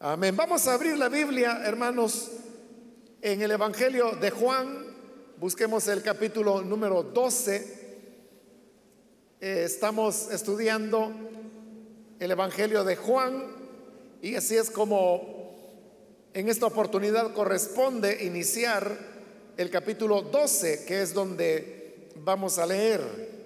[0.00, 0.36] Amén.
[0.36, 2.30] Vamos a abrir la Biblia, hermanos,
[3.20, 4.86] en el Evangelio de Juan.
[5.38, 7.56] Busquemos el capítulo número 12.
[9.40, 11.10] Eh, estamos estudiando
[12.20, 13.42] el Evangelio de Juan
[14.22, 15.56] y así es como
[16.32, 18.96] en esta oportunidad corresponde iniciar
[19.56, 23.37] el capítulo 12, que es donde vamos a leer.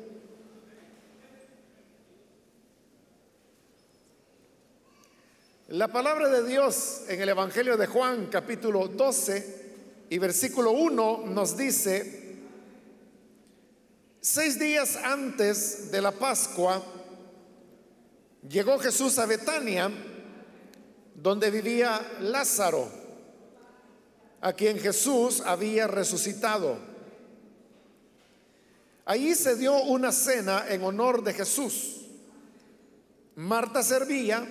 [5.73, 11.57] La palabra de Dios en el Evangelio de Juan capítulo 12 y versículo 1 nos
[11.57, 12.41] dice,
[14.21, 16.83] seis días antes de la Pascua,
[18.47, 19.91] llegó Jesús a Betania,
[21.15, 22.91] donde vivía Lázaro,
[24.43, 26.77] a quien Jesús había resucitado.
[29.07, 32.03] Allí se dio una cena en honor de Jesús.
[33.37, 34.47] Marta servía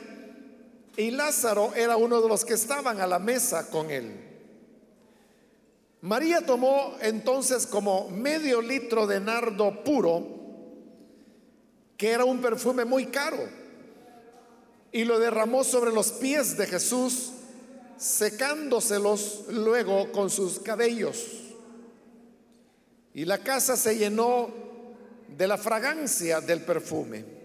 [0.98, 4.12] y Lázaro era uno de los que estaban a la mesa con él.
[6.02, 10.26] María tomó entonces como medio litro de nardo puro,
[11.96, 13.38] que era un perfume muy caro,
[14.92, 17.32] y lo derramó sobre los pies de Jesús,
[17.98, 21.28] secándoselos luego con sus cabellos.
[23.14, 24.50] Y la casa se llenó
[25.28, 27.41] de la fragancia del perfume.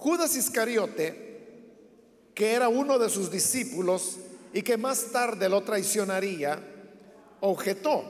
[0.00, 1.28] Judas Iscariote,
[2.34, 4.16] que era uno de sus discípulos
[4.50, 6.58] y que más tarde lo traicionaría,
[7.40, 8.02] objetó,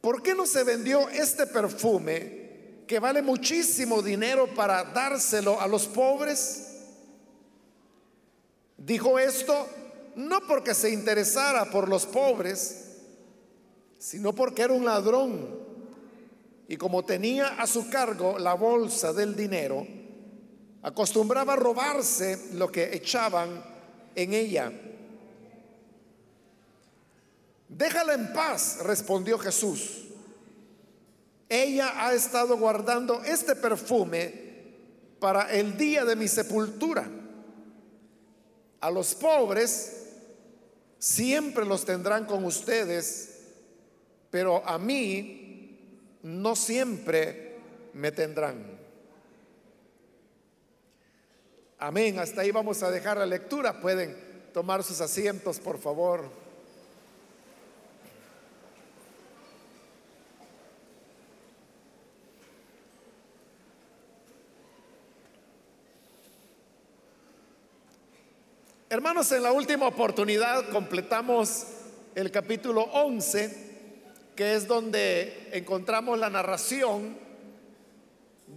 [0.00, 5.88] ¿por qué no se vendió este perfume que vale muchísimo dinero para dárselo a los
[5.88, 6.76] pobres?
[8.76, 9.66] Dijo esto
[10.14, 12.98] no porque se interesara por los pobres,
[13.98, 15.58] sino porque era un ladrón
[16.68, 19.84] y como tenía a su cargo la bolsa del dinero,
[20.84, 23.64] acostumbraba a robarse lo que echaban
[24.14, 24.70] en ella.
[27.68, 30.02] Déjala en paz, respondió Jesús.
[31.48, 34.44] Ella ha estado guardando este perfume
[35.18, 37.08] para el día de mi sepultura.
[38.80, 40.10] A los pobres
[40.98, 43.38] siempre los tendrán con ustedes,
[44.30, 45.78] pero a mí
[46.22, 47.56] no siempre
[47.94, 48.73] me tendrán.
[51.78, 52.18] Amén.
[52.18, 53.80] Hasta ahí vamos a dejar la lectura.
[53.80, 54.16] Pueden
[54.52, 56.44] tomar sus asientos, por favor.
[68.88, 71.66] Hermanos, en la última oportunidad completamos
[72.14, 77.23] el capítulo 11, que es donde encontramos la narración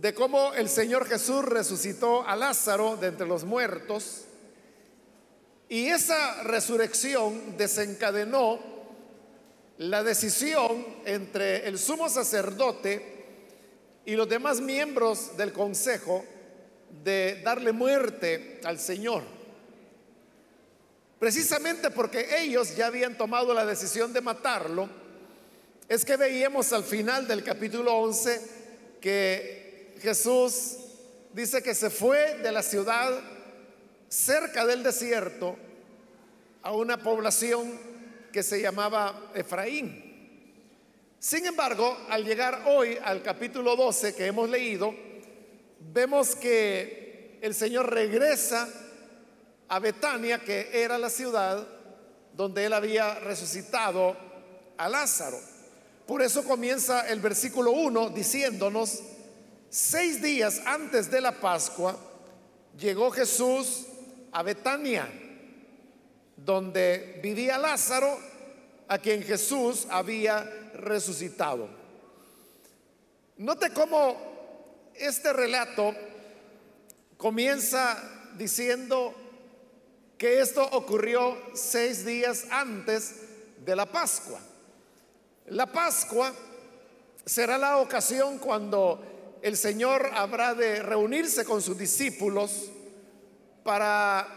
[0.02, 4.26] de cómo el Señor Jesús resucitó a Lázaro de entre los muertos.
[5.70, 8.60] Y esa resurrección desencadenó
[9.80, 13.26] la decisión entre el sumo sacerdote
[14.06, 16.24] y los demás miembros del consejo
[17.04, 19.24] de darle muerte al Señor.
[21.20, 24.88] Precisamente porque ellos ya habían tomado la decisión de matarlo,
[25.90, 28.42] es que veíamos al final del capítulo 11
[29.02, 29.67] que
[30.02, 30.78] Jesús
[31.34, 33.20] dice que se fue de la ciudad
[34.10, 35.56] cerca del desierto
[36.64, 37.80] a una población
[38.32, 40.04] que se llamaba Efraín.
[41.20, 44.94] Sin embargo, al llegar hoy al capítulo 12 que hemos leído,
[45.94, 48.68] vemos que el Señor regresa
[49.68, 51.68] a Betania, que era la ciudad
[52.34, 54.16] donde él había resucitado
[54.78, 55.40] a Lázaro.
[56.06, 59.02] Por eso comienza el versículo 1 diciéndonos,
[59.70, 61.98] Seis días antes de la Pascua
[62.80, 63.86] llegó Jesús
[64.32, 65.10] a Betania,
[66.38, 68.18] donde vivía Lázaro,
[68.88, 71.68] a quien Jesús había resucitado.
[73.36, 74.16] Note cómo
[74.96, 75.94] este relato
[77.18, 78.02] comienza
[78.38, 79.14] diciendo
[80.18, 83.16] que esto ocurrió seis días antes
[83.66, 84.40] de la Pascua.
[85.48, 86.34] La Pascua
[87.26, 92.72] será la ocasión cuando el Señor habrá de reunirse con sus discípulos
[93.64, 94.28] para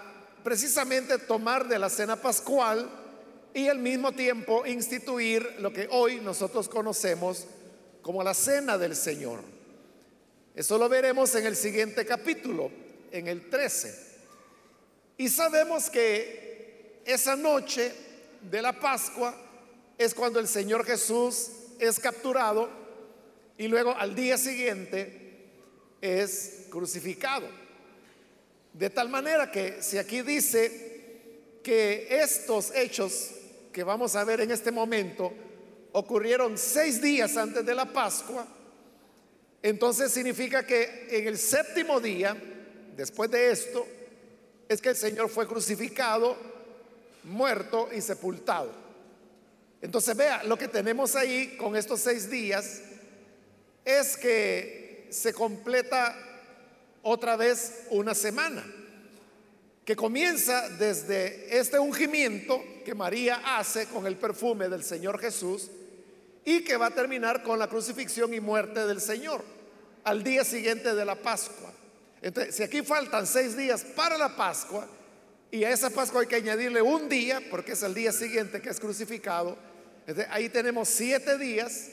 [0.43, 2.91] precisamente tomar de la cena pascual
[3.55, 7.47] y al mismo tiempo instituir lo que hoy nosotros conocemos
[8.02, 9.41] como la cena del Señor.
[10.55, 12.70] Eso lo veremos en el siguiente capítulo,
[13.11, 14.11] en el 13.
[15.17, 17.93] Y sabemos que esa noche
[18.50, 19.35] de la Pascua
[19.99, 22.80] es cuando el Señor Jesús es capturado
[23.61, 25.12] y luego al día siguiente
[26.01, 27.47] es crucificado.
[28.73, 33.33] De tal manera que si aquí dice que estos hechos
[33.71, 35.31] que vamos a ver en este momento
[35.93, 38.47] ocurrieron seis días antes de la Pascua,
[39.62, 42.35] entonces significa que en el séptimo día,
[42.97, 43.87] después de esto,
[44.71, 46.35] es que el Señor fue crucificado,
[47.25, 48.73] muerto y sepultado.
[49.83, 52.85] Entonces vea, lo que tenemos ahí con estos seis días
[53.85, 56.17] es que se completa
[57.03, 58.65] otra vez una semana,
[59.85, 65.71] que comienza desde este ungimiento que María hace con el perfume del Señor Jesús
[66.44, 69.43] y que va a terminar con la crucifixión y muerte del Señor
[70.05, 71.73] al día siguiente de la Pascua.
[72.23, 74.87] Entonces, si aquí faltan seis días para la Pascua
[75.50, 78.69] y a esa Pascua hay que añadirle un día, porque es el día siguiente que
[78.69, 79.56] es crucificado,
[80.31, 81.91] ahí tenemos siete días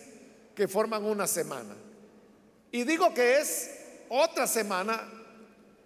[0.58, 1.76] que forman una semana.
[2.72, 3.70] Y digo que es
[4.10, 5.08] otra semana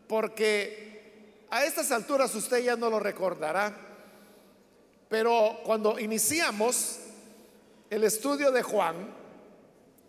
[0.07, 3.75] porque a estas alturas usted ya no lo recordará,
[5.09, 6.99] pero cuando iniciamos
[7.89, 8.95] el estudio de Juan,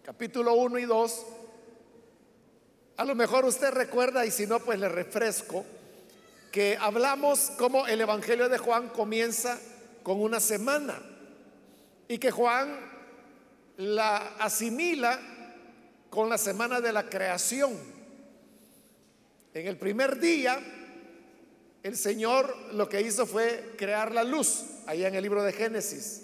[0.04, 1.26] capítulo 1 y 2,
[2.98, 5.64] a lo mejor usted recuerda y si no, pues le refresco,
[6.52, 9.58] que hablamos como el Evangelio de Juan comienza
[10.04, 11.02] con una semana
[12.06, 12.91] y que Juan
[13.76, 15.19] la asimila
[16.10, 17.72] con la semana de la creación.
[19.54, 20.58] En el primer día,
[21.82, 26.22] el Señor lo que hizo fue crear la luz, allá en el libro de Génesis.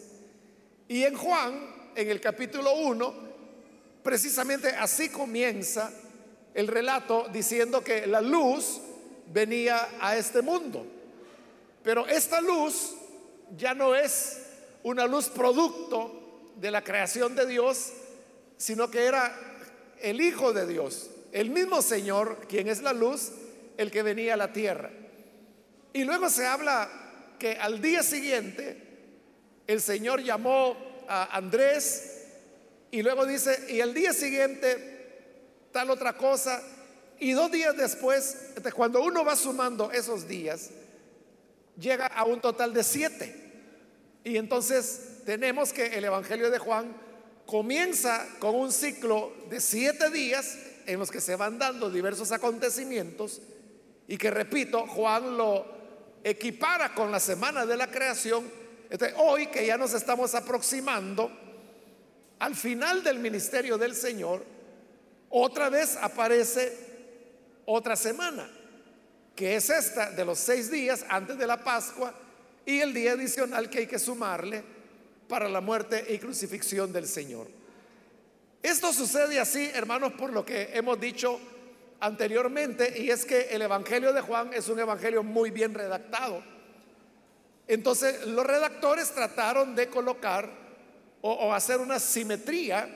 [0.88, 3.14] Y en Juan, en el capítulo 1,
[4.02, 5.90] precisamente así comienza
[6.54, 8.80] el relato diciendo que la luz
[9.32, 10.86] venía a este mundo.
[11.82, 12.94] Pero esta luz
[13.56, 14.42] ya no es
[14.82, 16.17] una luz producto
[16.60, 17.92] de la creación de Dios,
[18.56, 19.34] sino que era
[20.00, 23.32] el Hijo de Dios, el mismo Señor, quien es la luz,
[23.76, 24.90] el que venía a la tierra.
[25.92, 26.88] Y luego se habla
[27.38, 28.76] que al día siguiente
[29.66, 30.76] el Señor llamó
[31.08, 32.24] a Andrés
[32.90, 34.96] y luego dice, y al día siguiente
[35.72, 36.62] tal otra cosa,
[37.20, 38.36] y dos días después,
[38.74, 40.70] cuando uno va sumando esos días,
[41.78, 43.34] llega a un total de siete.
[44.24, 46.90] Y entonces tenemos que el Evangelio de Juan
[47.44, 53.42] comienza con un ciclo de siete días en los que se van dando diversos acontecimientos
[54.06, 55.66] y que, repito, Juan lo
[56.24, 58.50] equipara con la semana de la creación.
[59.16, 61.30] hoy que ya nos estamos aproximando
[62.38, 64.42] al final del ministerio del Señor,
[65.28, 66.72] otra vez aparece
[67.66, 68.48] otra semana,
[69.36, 72.14] que es esta de los seis días antes de la Pascua
[72.64, 74.77] y el día adicional que hay que sumarle
[75.28, 77.48] para la muerte y crucifixión del Señor.
[78.62, 81.38] Esto sucede así, hermanos, por lo que hemos dicho
[82.00, 86.42] anteriormente, y es que el Evangelio de Juan es un Evangelio muy bien redactado.
[87.66, 90.50] Entonces, los redactores trataron de colocar
[91.20, 92.88] o, hacer una simetría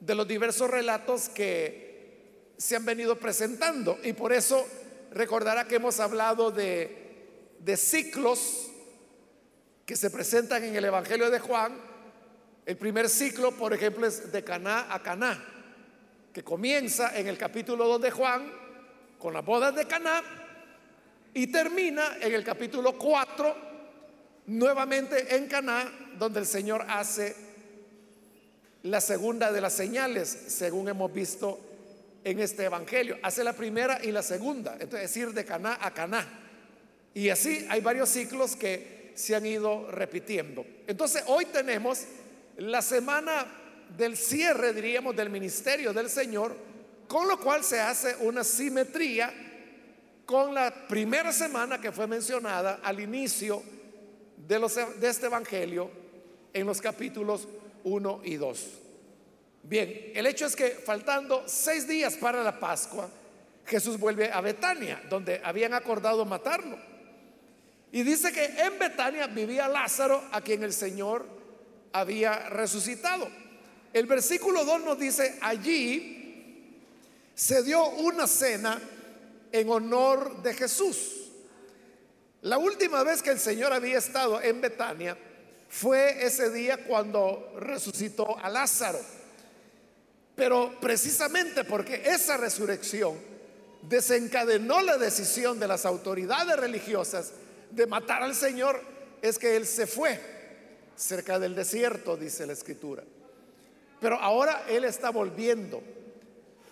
[0.00, 3.98] de los diversos relatos que se han venido presentando.
[4.02, 4.66] Y por eso
[5.10, 7.02] recordará que hemos hablado de,
[7.76, 8.70] ciclos
[9.86, 11.74] que se presentan en el Evangelio de Juan.
[12.64, 15.42] El primer ciclo, por ejemplo, es de Caná a Caná,
[16.32, 18.50] que comienza en el capítulo 2 de Juan
[19.18, 20.22] con las bodas de Caná
[21.34, 23.56] y termina en el capítulo 4
[24.46, 27.36] nuevamente en Caná, donde el Señor hace
[28.84, 31.58] la segunda de las señales, según hemos visto
[32.22, 33.18] en este evangelio.
[33.22, 36.26] Hace la primera y la segunda, es decir, de Caná a Caná.
[37.14, 40.64] Y así hay varios ciclos que se han ido repitiendo.
[40.86, 42.02] Entonces hoy tenemos
[42.56, 43.46] la semana
[43.96, 46.56] del cierre, diríamos, del ministerio del Señor,
[47.08, 49.32] con lo cual se hace una simetría
[50.26, 53.62] con la primera semana que fue mencionada al inicio
[54.36, 55.90] de, los, este Evangelio
[56.52, 57.46] en los capítulos
[57.84, 58.68] 1 y 2.
[59.62, 63.08] Bien, el hecho es que faltando seis días para la Pascua,
[63.66, 66.78] Jesús vuelve a Betania, donde habían acordado matarlo.
[67.94, 71.24] Y dice que en Betania vivía Lázaro, a quien el Señor
[71.92, 73.30] había resucitado.
[73.92, 76.74] El versículo 2 nos dice, allí
[77.36, 78.82] se dio una cena
[79.52, 81.30] en honor de Jesús.
[82.42, 85.16] La última vez que el Señor había estado en Betania
[85.68, 88.98] fue ese día cuando resucitó a Lázaro.
[90.34, 93.16] Pero precisamente porque esa resurrección
[93.82, 97.30] desencadenó la decisión de las autoridades religiosas
[97.74, 98.80] de matar al Señor
[99.20, 100.20] es que Él se fue
[100.96, 103.02] cerca del desierto, dice la escritura.
[104.00, 105.82] Pero ahora Él está volviendo.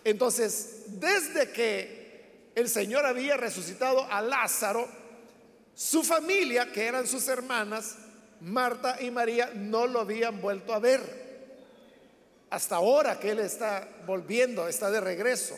[0.05, 4.87] Entonces, desde que el Señor había resucitado a Lázaro,
[5.75, 7.97] su familia, que eran sus hermanas,
[8.41, 11.23] Marta y María, no lo habían vuelto a ver.
[12.51, 15.57] Hasta ahora que Él está volviendo, está de regreso.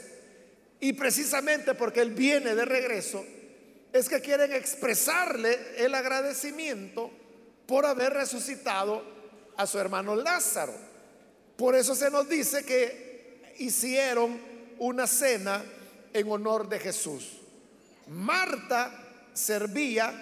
[0.78, 3.24] Y precisamente porque Él viene de regreso,
[3.94, 7.12] es que quieren expresarle el agradecimiento
[7.64, 9.04] por haber resucitado
[9.56, 10.74] a su hermano Lázaro.
[11.56, 14.36] Por eso se nos dice que hicieron
[14.80, 15.62] una cena
[16.12, 17.38] en honor de Jesús.
[18.08, 18.90] Marta
[19.32, 20.12] servía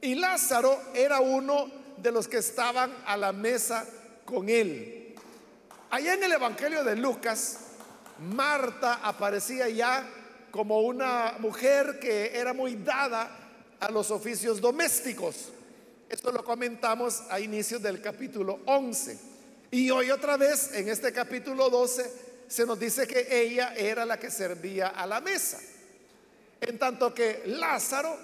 [0.00, 3.84] y Lázaro era uno de los que estaban a la mesa
[4.24, 5.16] con él.
[5.90, 7.58] Allá en el Evangelio de Lucas,
[8.20, 10.08] Marta aparecía ya
[10.54, 13.28] como una mujer que era muy dada
[13.80, 15.48] a los oficios domésticos.
[16.08, 19.18] Esto lo comentamos a inicios del capítulo 11.
[19.72, 22.08] Y hoy otra vez, en este capítulo 12,
[22.46, 25.58] se nos dice que ella era la que servía a la mesa.
[26.60, 28.16] En tanto que Lázaro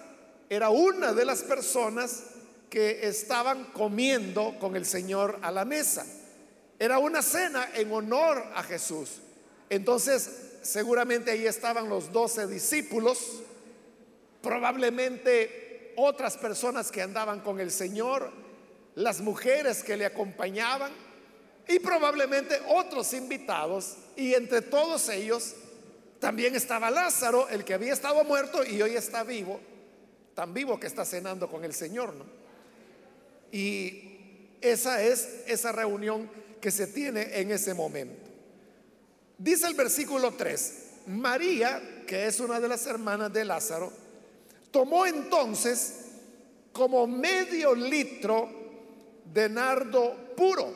[0.49, 2.27] era una de las personas
[2.71, 6.07] que estaban comiendo con el Señor a la mesa.
[6.79, 9.17] Era una cena en honor a Jesús.
[9.69, 13.43] Entonces, seguramente ahí estaban los doce discípulos,
[14.43, 18.31] probablemente otras personas que andaban con el Señor,
[18.95, 20.93] las mujeres que le acompañaban
[21.69, 23.97] y probablemente otros invitados.
[24.17, 25.55] Y entre todos ellos
[26.19, 29.61] también estaba Lázaro, el que había estado muerto y hoy está vivo,
[30.35, 32.25] tan vivo que está cenando con el Señor, ¿no?
[33.52, 38.30] Y esa es esa reunión que se tiene en ese momento.
[39.40, 40.75] Dice el versículo 3,
[41.06, 43.90] María, que es una de las hermanas de Lázaro,
[44.70, 45.94] tomó entonces
[46.73, 48.50] como medio litro
[49.25, 50.70] de nardo puro,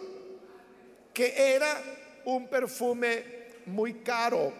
[1.12, 1.78] que era
[2.24, 4.50] un perfume muy caro.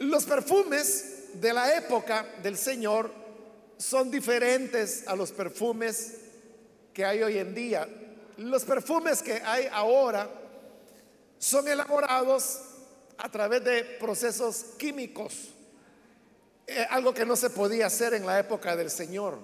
[0.00, 3.10] Los perfumes de la época del Señor
[3.78, 6.18] son diferentes a los perfumes
[6.92, 7.88] que hay hoy en día.
[8.36, 10.39] Los perfumes que hay ahora
[11.40, 12.60] son elaborados
[13.16, 15.48] a través de procesos químicos,
[16.66, 19.38] eh, algo que no se podía hacer en la época del Señor.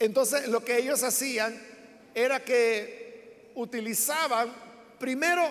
[0.00, 1.56] Entonces lo que ellos hacían
[2.14, 4.52] era que utilizaban
[4.98, 5.48] primero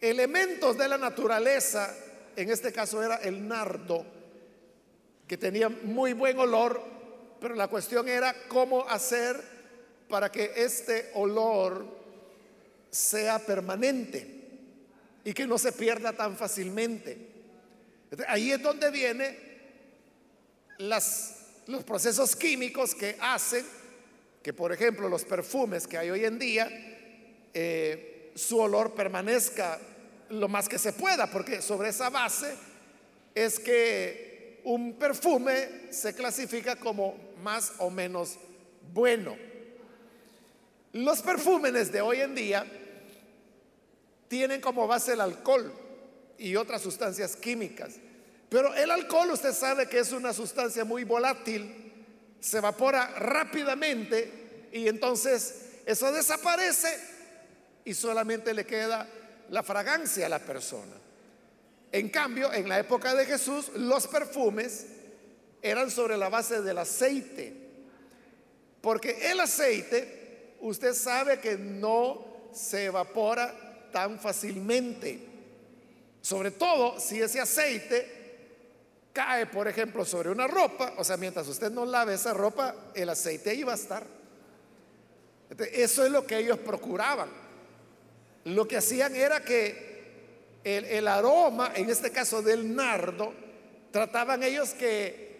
[0.00, 1.94] elementos de la naturaleza,
[2.34, 4.06] en este caso era el nardo,
[5.28, 6.82] que tenía muy buen olor,
[7.38, 9.38] pero la cuestión era cómo hacer
[10.08, 12.01] para que este olor
[12.92, 14.26] sea permanente
[15.24, 17.16] y que no se pierda tan fácilmente.
[18.28, 19.36] Ahí es donde vienen
[20.78, 23.64] los procesos químicos que hacen
[24.42, 26.68] que, por ejemplo, los perfumes que hay hoy en día,
[27.54, 29.78] eh, su olor permanezca
[30.30, 32.54] lo más que se pueda, porque sobre esa base
[33.34, 38.38] es que un perfume se clasifica como más o menos
[38.92, 39.36] bueno.
[40.92, 42.66] Los perfúmenes de hoy en día
[44.32, 45.70] tienen como base el alcohol
[46.38, 47.96] y otras sustancias químicas.
[48.48, 51.92] Pero el alcohol usted sabe que es una sustancia muy volátil,
[52.40, 56.98] se evapora rápidamente y entonces eso desaparece
[57.84, 59.06] y solamente le queda
[59.50, 60.94] la fragancia a la persona.
[61.92, 64.86] En cambio, en la época de Jesús, los perfumes
[65.60, 67.54] eran sobre la base del aceite.
[68.80, 75.28] Porque el aceite, usted sabe que no se evapora tan fácilmente.
[76.20, 78.22] Sobre todo si ese aceite
[79.12, 83.08] cae, por ejemplo, sobre una ropa, o sea, mientras usted no lave esa ropa, el
[83.08, 84.06] aceite ahí va a estar.
[85.72, 87.28] Eso es lo que ellos procuraban.
[88.44, 89.92] Lo que hacían era que
[90.64, 93.32] el, aroma, en este caso del nardo,
[93.90, 95.30] trataban ellos que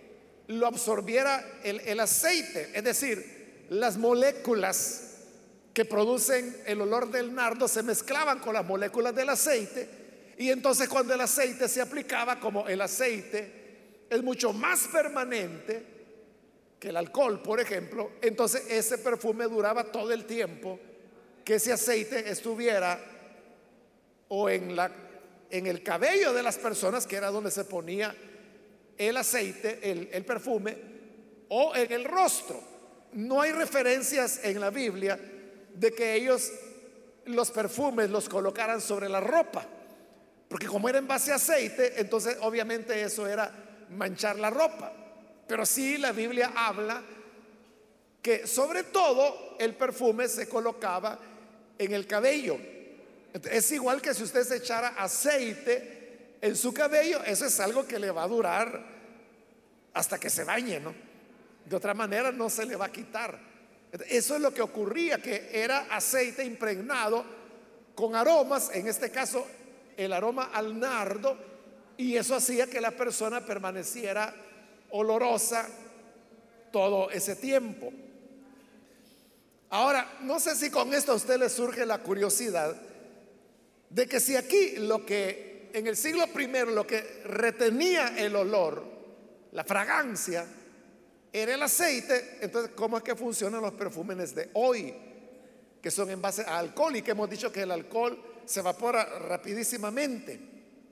[0.49, 5.12] lo absorbiera el, el aceite, es decir, las moléculas
[5.73, 9.89] que producen el olor del nardo se mezclaban con las moléculas del aceite
[10.37, 15.87] y entonces cuando el aceite se aplicaba, como el aceite es mucho más permanente
[16.79, 20.79] que el alcohol, por ejemplo, entonces ese perfume duraba todo el tiempo
[21.45, 22.99] que ese aceite estuviera
[24.29, 24.91] o en la
[25.53, 28.17] en el cabello de las personas, que era donde se ponía
[28.97, 30.77] el aceite, el, perfume,
[31.49, 32.59] o en el rostro.
[33.13, 35.21] No hay referencias en la Biblia
[35.75, 36.53] de que ellos
[37.27, 39.67] los perfumes los colocaran sobre la ropa.
[40.49, 43.51] Porque como era en base a aceite, entonces obviamente eso era
[43.91, 44.93] manchar la ropa.
[45.47, 47.03] Pero sí la Biblia habla
[48.21, 51.19] que sobre todo el perfume se colocaba
[51.79, 52.59] en el cabello.
[53.51, 57.99] Es igual que si usted se echara aceite en su cabello, eso es algo que
[57.99, 58.85] le va a durar
[59.95, 60.95] hasta que se bañe, ¿no?
[61.65, 63.52] De otra manera no se le va a quitar.
[63.93, 67.25] Eso es lo que ocurría, que era aceite impregnado
[67.95, 69.47] con aromas, en este caso
[69.97, 71.37] el aroma al nardo,
[71.99, 74.35] y eso hacía que la persona permaneciera
[74.91, 75.69] olorosa
[76.73, 77.93] todo ese tiempo.
[79.69, 82.75] Ahora, no sé si con esto a usted le surge la curiosidad
[83.91, 88.85] de que si aquí lo que en el siglo primero lo que retenía el olor,
[89.53, 90.47] la fragancia,
[91.33, 94.95] era el aceite, entonces ¿cómo es que funcionan los perfumes de hoy?
[95.81, 99.05] Que son en base a alcohol y que hemos dicho que el alcohol se evapora
[99.21, 100.39] rapidísimamente,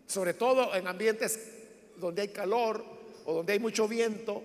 [0.06, 1.38] sobre todo en ambientes
[1.96, 2.82] donde hay calor
[3.26, 4.42] o donde hay mucho viento,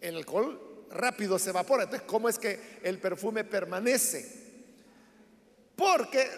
[0.00, 1.84] el alcohol rápido se evapora.
[1.84, 4.44] Entonces, ¿cómo es que el perfume permanece?
[5.76, 6.28] Porque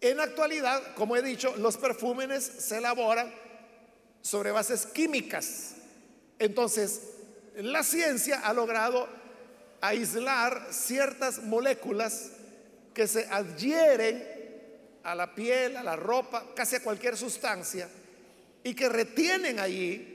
[0.00, 3.32] en la actualidad, como he dicho, los perfumes se elaboran
[4.20, 5.76] sobre bases químicas.
[6.38, 7.00] Entonces,
[7.56, 9.08] la ciencia ha logrado
[9.80, 12.30] aislar ciertas moléculas
[12.92, 14.36] que se adhieren
[15.02, 17.88] a la piel, a la ropa, casi a cualquier sustancia,
[18.62, 20.12] y que retienen allí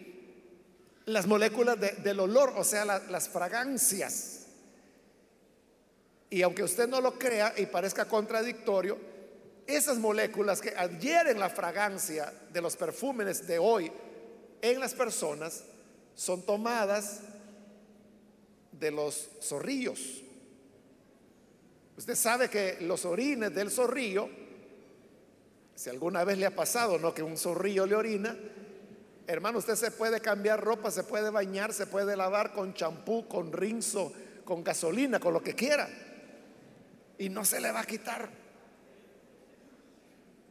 [1.06, 4.46] las moléculas del olor, o sea, las fragancias.
[6.30, 8.98] Y aunque usted no lo crea y parezca contradictorio,
[9.68, 13.92] esas moléculas que adhieren la fragancia de los perfumes de hoy
[14.62, 15.64] en las personas
[16.22, 17.22] son tomadas
[18.74, 20.22] de los zorrillos.
[21.98, 24.30] Usted sabe que los orines del zorrillo,
[25.74, 28.38] si alguna vez le ha pasado, no que un zorrillo le orina,
[29.26, 33.54] Hermano, usted se puede cambiar ropa, se puede bañar, se puede lavar con champú, con
[33.54, 34.12] rinzo,
[34.44, 35.88] con gasolina, con lo que quiera.
[37.18, 38.30] Y no se le va a quitar.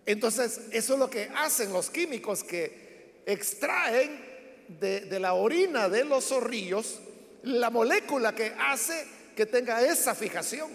[0.07, 4.30] Entonces, eso es lo que hacen los químicos que extraen
[4.79, 7.01] de, la orina de los zorrillos
[7.43, 10.71] la molécula que hace que tenga esa fijación.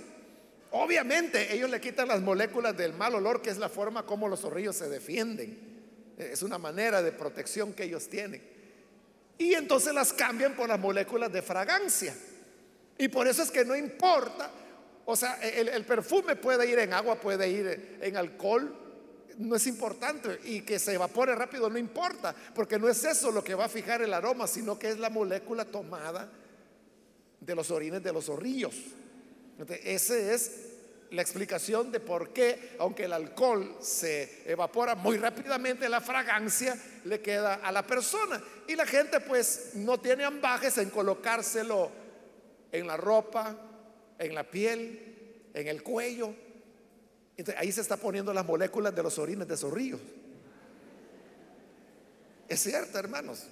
[0.71, 4.41] Obviamente ellos le quitan las moléculas del mal olor, que es la forma como los
[4.41, 5.57] zorrillos se defienden.
[6.17, 8.41] Es una manera de protección que ellos tienen.
[9.37, 12.15] Y entonces las cambian por las moléculas de fragancia.
[12.97, 14.49] Y por eso es que no importa,
[15.05, 18.73] o sea, el, perfume puede ir en agua, puede ir en alcohol,
[19.37, 20.39] no es importante.
[20.43, 23.69] Y que se evapore rápido no importa, porque no es eso lo que va a
[23.69, 26.29] fijar el aroma, sino que es la molécula tomada
[27.39, 28.75] de los orines de los zorrillos.
[29.83, 30.51] ese es
[31.11, 37.21] la explicación de por qué, aunque el alcohol se evapora muy rápidamente, la fragancia le
[37.21, 38.41] queda a la persona.
[38.67, 41.91] Y la gente pues no tiene ambajes en colocárselo
[42.71, 43.55] en la ropa,
[44.17, 46.33] en la piel, en el cuello.
[47.37, 49.99] Entonces, ahí se está poniendo las moléculas de los orines de zorrillos.
[52.47, 53.43] Es cierto, hermanos.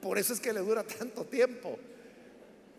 [0.00, 1.78] Por eso es que le dura tanto tiempo.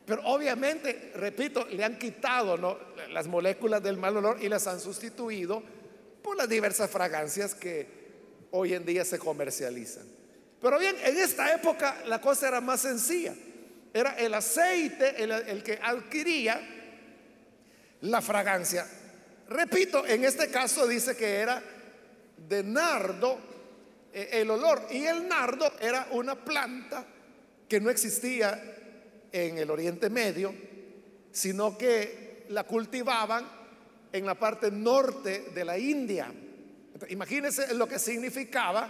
[0.05, 2.79] Pero obviamente, repito, le han quitado
[3.09, 5.63] las moléculas del mal olor y las han sustituido
[6.21, 7.87] por las diversas fragancias que
[8.51, 10.03] hoy en día se comercializan.
[10.61, 13.33] Pero bien, en esta época la cosa era más sencilla.
[13.93, 16.59] Era el aceite el, que adquiría
[18.01, 18.85] la fragancia.
[19.49, 21.61] Repito, en este caso dice que era
[22.47, 23.37] de nardo
[24.13, 24.87] eh, el olor.
[24.91, 27.05] Y el nardo era una planta
[27.67, 28.75] que no existía
[29.31, 30.53] en el Oriente Medio,
[31.31, 33.45] sino que la cultivaban
[34.11, 36.31] en la parte norte de la India.
[37.09, 38.89] Imagínense lo que significaba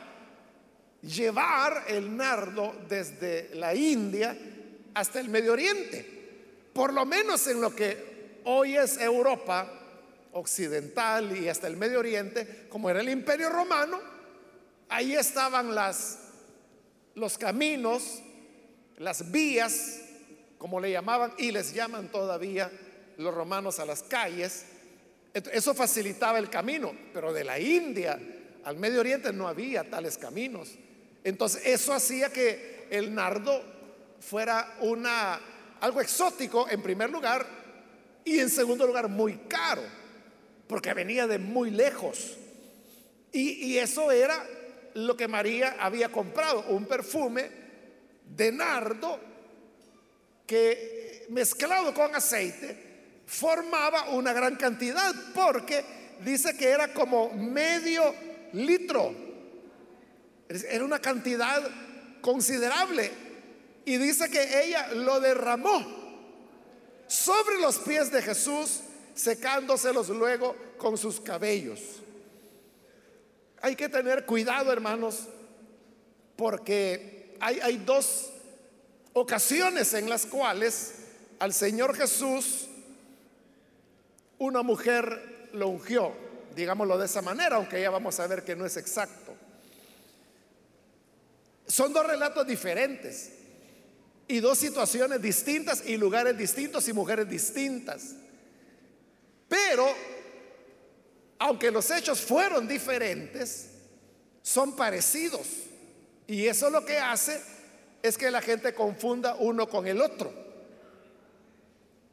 [1.01, 4.37] llevar el nardo desde la India
[4.93, 6.15] hasta el Medio Oriente.
[6.71, 9.84] Por lo menos en lo que hoy es Europa
[10.35, 13.99] occidental y hasta el Medio Oriente, como era el Imperio Romano,
[14.89, 16.19] ahí estaban las
[17.15, 18.21] los caminos,
[18.97, 20.01] las vías
[20.57, 22.71] como le llamaban y les llaman todavía
[23.17, 24.65] los romanos a las calles.
[25.33, 28.19] Eso facilitaba el camino, pero de la India
[28.63, 30.71] al Medio Oriente no había tales caminos.
[31.23, 33.63] Entonces eso hacía que el nardo
[34.19, 35.39] fuera una
[35.79, 37.45] algo exótico en primer lugar
[38.23, 39.83] y en segundo lugar muy caro,
[40.67, 42.37] porque venía de muy lejos.
[43.31, 44.45] Y, eso era
[44.93, 47.49] lo que María había comprado, un perfume
[48.35, 49.19] de nardo
[50.47, 52.77] que mezclado con aceite
[53.25, 55.83] formaba una gran cantidad porque
[56.23, 58.15] dice que era como medio
[58.53, 59.13] litro.
[60.47, 61.61] Era una cantidad
[62.21, 63.11] considerable.
[63.83, 66.05] Y dice que ella lo derramó
[67.07, 68.81] sobre los pies de Jesús,
[69.15, 71.79] secándoselos luego con sus cabellos.
[73.61, 75.21] hay que tener cuidado, hermanos,
[76.35, 78.31] porque hay, hay dos
[79.13, 80.93] ocasiones en las cuales
[81.39, 82.67] al Señor Jesús
[84.37, 86.13] una mujer lo ungió,
[86.55, 89.33] digámoslo de esa manera, aunque ya vamos a ver que no es exacto.
[91.65, 93.31] Son dos relatos diferentes
[94.27, 98.15] y dos situaciones distintas y lugares distintos y mujeres distintas.
[99.47, 99.93] Pero,
[101.39, 103.69] aunque los hechos fueron diferentes,
[104.41, 105.47] son parecidos.
[106.27, 107.41] Y eso lo que hace
[108.01, 110.31] es que la gente confunda uno con el otro.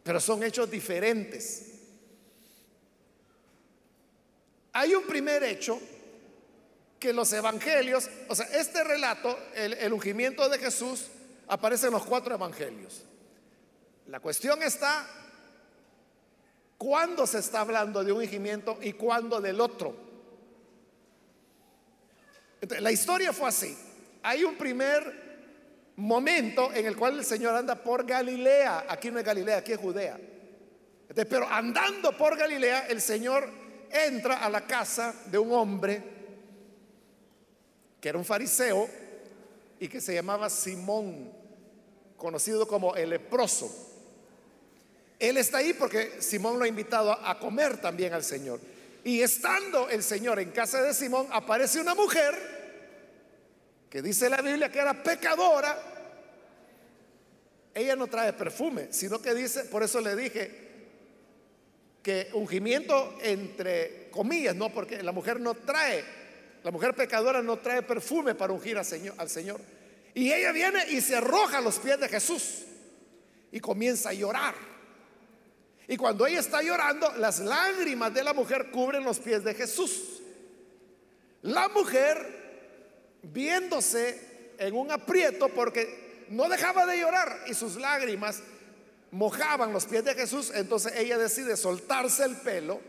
[0.03, 1.73] Pero son hechos diferentes.
[4.73, 5.79] Hay un primer hecho
[6.99, 11.09] que los evangelios, o sea, este relato, el, ungimiento de Jesús,
[11.49, 13.03] aparece en los cuatro evangelios.
[14.07, 15.07] La cuestión está
[16.83, 19.95] cuándo se está hablando de un ungimiento y cuándo del otro.
[22.81, 23.79] la historia fue así.
[24.25, 28.87] Hay un primer momento en el cual el Señor anda por Galilea.
[28.89, 30.19] Aquí no es Galilea, aquí es Judea.
[31.15, 33.49] pero andando por Galilea, el Señor
[33.89, 36.03] entra a la casa de un hombre
[38.01, 38.89] que era un fariseo
[39.79, 41.33] y que se llamaba Simón,
[42.17, 43.92] conocido como el leproso.
[45.23, 48.59] Él está ahí porque Simón lo ha invitado a comer también al Señor.
[49.05, 52.35] Y estando el Señor en casa de Simón, aparece una mujer
[53.89, 55.81] que dice la Biblia que era pecadora.
[57.73, 60.51] Ella no trae perfume, sino que dice, por eso le dije,
[62.03, 66.03] que ungimiento entre comillas, no, porque la mujer no trae,
[66.65, 69.61] la mujer pecadora no trae perfume para ungir al Señor, al Señor.
[70.15, 72.63] Y ella viene y se arroja a los pies de Jesús
[73.53, 74.72] y comienza a llorar.
[75.89, 80.23] Y cuando ella está llorando, las lágrimas de la mujer cubren los pies de Jesús.
[81.43, 88.43] La mujer, viéndose en un aprieto porque no dejaba de llorar y sus lágrimas
[89.11, 92.81] mojaban los pies de Jesús, entonces ella decide soltarse el pelo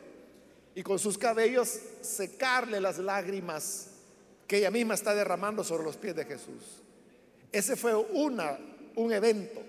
[0.75, 3.87] y con sus cabellos secarle las lágrimas
[4.47, 6.81] que ella misma está derramando sobre los pies de Jesús.
[7.51, 8.57] Ese fue una,
[8.95, 9.61] un evento.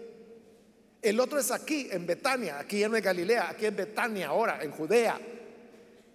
[1.04, 5.20] El otro es aquí, en Betania, aquí en Galilea, aquí en Betania ahora, en Judea.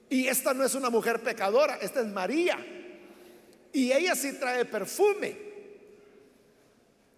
[0.09, 2.57] Y esta no es una mujer pecadora, esta es María.
[3.71, 5.37] Y ella sí trae perfume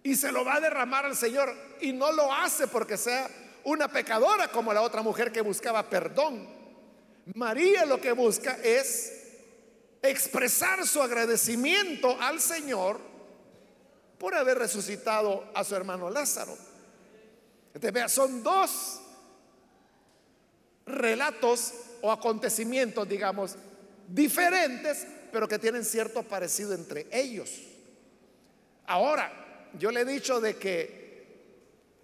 [0.02, 3.30] y se lo va a derramar al Señor y no lo hace porque sea
[3.64, 6.46] una pecadora como la otra mujer que buscaba perdón.
[7.36, 9.30] María lo que busca es
[10.02, 13.00] expresar su agradecimiento al Señor
[14.18, 16.71] por haber resucitado a su hermano Lázaro.
[17.74, 19.00] Entonces, vea, son dos
[20.86, 23.56] relatos o acontecimientos, digamos,
[24.08, 27.50] diferentes, pero que tienen cierto parecido entre ellos.
[28.86, 31.02] Ahora, yo le he dicho de que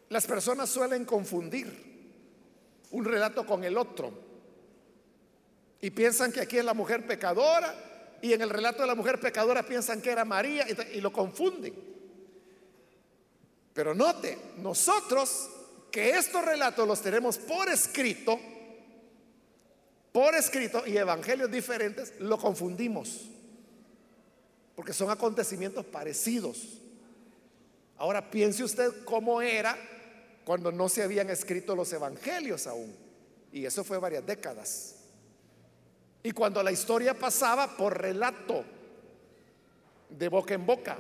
[0.09, 1.87] las personas suelen confundir
[2.91, 4.13] un relato con el otro
[5.81, 7.75] y piensan que aquí es la mujer pecadora
[8.23, 11.75] y en el relato de la mujer pecadora piensan que era María y, lo confunden.
[13.75, 15.51] Pero note, nosotros
[15.91, 18.39] que estos relatos los tenemos por escrito,
[20.13, 23.29] por escrito y evangelios diferentes, lo confundimos.
[24.75, 26.81] Porque son acontecimientos parecidos.
[27.97, 29.77] Ahora piense usted cómo era
[30.45, 32.95] cuando no se habían escrito los evangelios aún.
[33.53, 34.97] Y eso fue varias décadas.
[36.23, 38.65] Y cuando la historia pasaba por relato,
[40.11, 40.99] de boca en boca,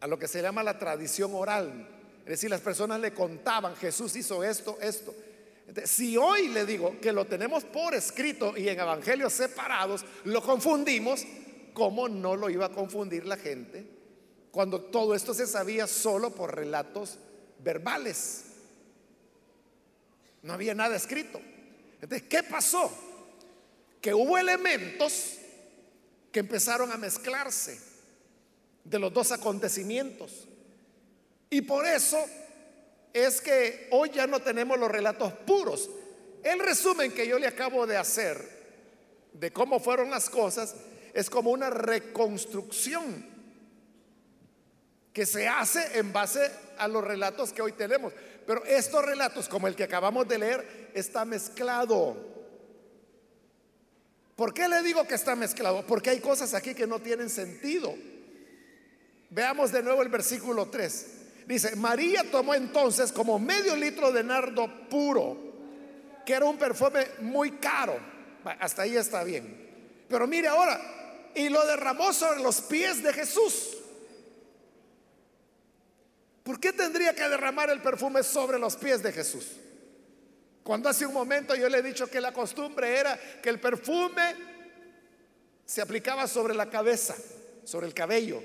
[0.00, 1.99] a lo que se llama la tradición oral.
[2.30, 5.14] Es decir, las personas le contaban, Jesús hizo esto, esto.
[5.84, 11.24] si hoy le digo que lo tenemos por escrito y en evangelios separados, lo confundimos,
[11.74, 14.00] ¿cómo no lo iba a confundir la gente?
[14.50, 17.18] cuando todo esto se sabía solo por relatos
[17.62, 18.44] verbales.
[20.42, 21.40] No había nada escrito.
[22.00, 22.90] Entonces, ¿qué pasó?
[24.00, 25.36] Que hubo elementos
[26.32, 27.78] que empezaron a mezclarse
[28.84, 30.48] de los dos acontecimientos.
[31.50, 32.24] Y por eso
[33.12, 35.90] es que hoy ya no tenemos los relatos puros.
[36.44, 38.60] El resumen que yo le acabo de hacer
[39.32, 40.74] de cómo fueron las cosas
[41.12, 43.26] es como una reconstrucción
[45.12, 48.12] que se hace en base a los relatos que hoy tenemos.
[48.46, 52.16] Pero estos relatos, como el que acabamos de leer, está mezclado.
[54.36, 55.84] ¿Por qué le digo que está mezclado?
[55.86, 57.94] Porque hay cosas aquí que no tienen sentido.
[59.30, 61.19] Veamos de nuevo el versículo 3.
[61.50, 65.36] Dice, María tomó entonces como medio litro de nardo puro,
[66.24, 67.98] que era un perfume muy caro.
[68.60, 70.04] Hasta ahí está bien.
[70.08, 70.80] Pero mire ahora,
[71.34, 73.78] y lo derramó sobre los pies de Jesús.
[76.44, 79.56] ¿Por qué tendría que derramar el perfume sobre los pies de Jesús?
[80.62, 84.36] Cuando hace un momento yo le he dicho que la costumbre era que el perfume
[85.66, 87.16] se aplicaba sobre la cabeza,
[87.64, 88.40] sobre el cabello.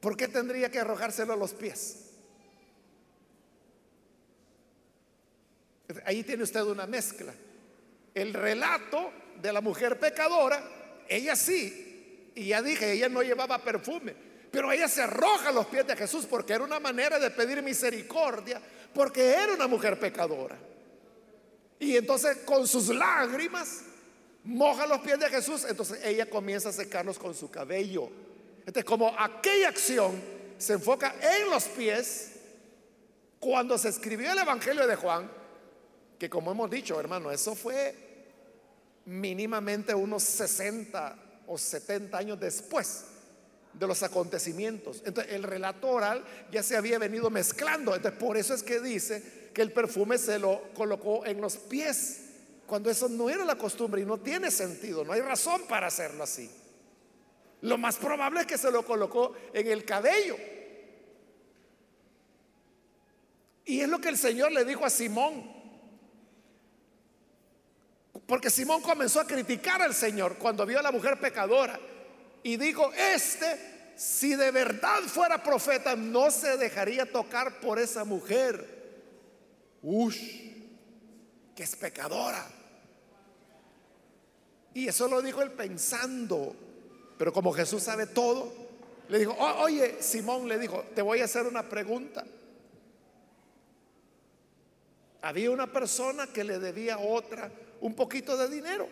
[0.00, 2.04] ¿Por qué tendría que arrojárselo a los pies?
[6.04, 7.32] Ahí tiene usted una mezcla.
[8.14, 10.62] El relato de la mujer pecadora,
[11.08, 14.14] ella sí, y ya dije, ella no llevaba perfume,
[14.50, 17.62] pero ella se arroja a los pies de Jesús porque era una manera de pedir
[17.62, 18.60] misericordia,
[18.94, 20.58] porque era una mujer pecadora.
[21.80, 23.82] Y entonces con sus lágrimas
[24.44, 28.10] moja los pies de Jesús, entonces ella comienza a secarlos con su cabello.
[28.68, 30.20] Entonces como aquella acción
[30.58, 32.32] se enfoca en los pies,
[33.40, 35.30] cuando se escribió el Evangelio de Juan,
[36.18, 37.94] que como hemos dicho, hermano, eso fue
[39.06, 43.04] mínimamente unos 60 o 70 años después
[43.72, 45.00] de los acontecimientos.
[45.06, 47.94] Entonces el relato oral ya se había venido mezclando.
[47.94, 52.20] Entonces por eso es que dice que el perfume se lo colocó en los pies,
[52.66, 56.24] cuando eso no era la costumbre y no tiene sentido, no hay razón para hacerlo
[56.24, 56.50] así.
[57.62, 60.36] Lo más probable es que se lo colocó en el cabello.
[63.64, 65.58] Y es lo que el Señor le dijo a Simón.
[68.26, 71.78] Porque Simón comenzó a criticar al Señor cuando vio a la mujer pecadora
[72.42, 78.78] y dijo, este, si de verdad fuera profeta, no se dejaría tocar por esa mujer.
[79.82, 80.52] Ush,
[81.56, 82.46] que es pecadora.
[84.74, 86.54] Y eso lo dijo él pensando.
[87.18, 88.52] Pero como Jesús sabe todo,
[89.08, 92.24] le dijo, oye, Simón le dijo, te voy a hacer una pregunta.
[95.22, 97.50] Había una persona que le debía a otra
[97.80, 98.88] un poquito de dinero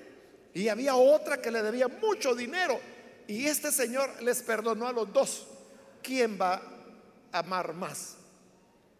[0.52, 2.80] y había otra que le debía mucho dinero
[3.28, 5.46] y este Señor les perdonó a los dos.
[6.02, 6.60] ¿Quién va
[7.30, 8.16] a amar más?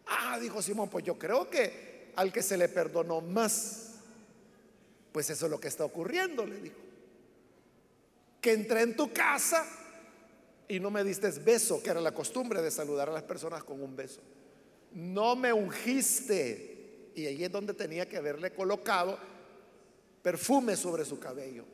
[0.06, 3.94] Ah, dijo Simón, pues yo creo que al que se le perdonó más,
[5.10, 6.86] pues eso es lo que está ocurriendo, le dijo.
[8.40, 9.66] Que entré en tu casa
[10.68, 13.83] y no me diste beso, que era la costumbre de saludar a las personas con
[13.83, 14.20] un beso.
[14.92, 17.12] No me ungiste.
[17.14, 19.18] Y ahí es donde tenía que haberle colocado
[20.22, 21.64] perfume sobre su cabello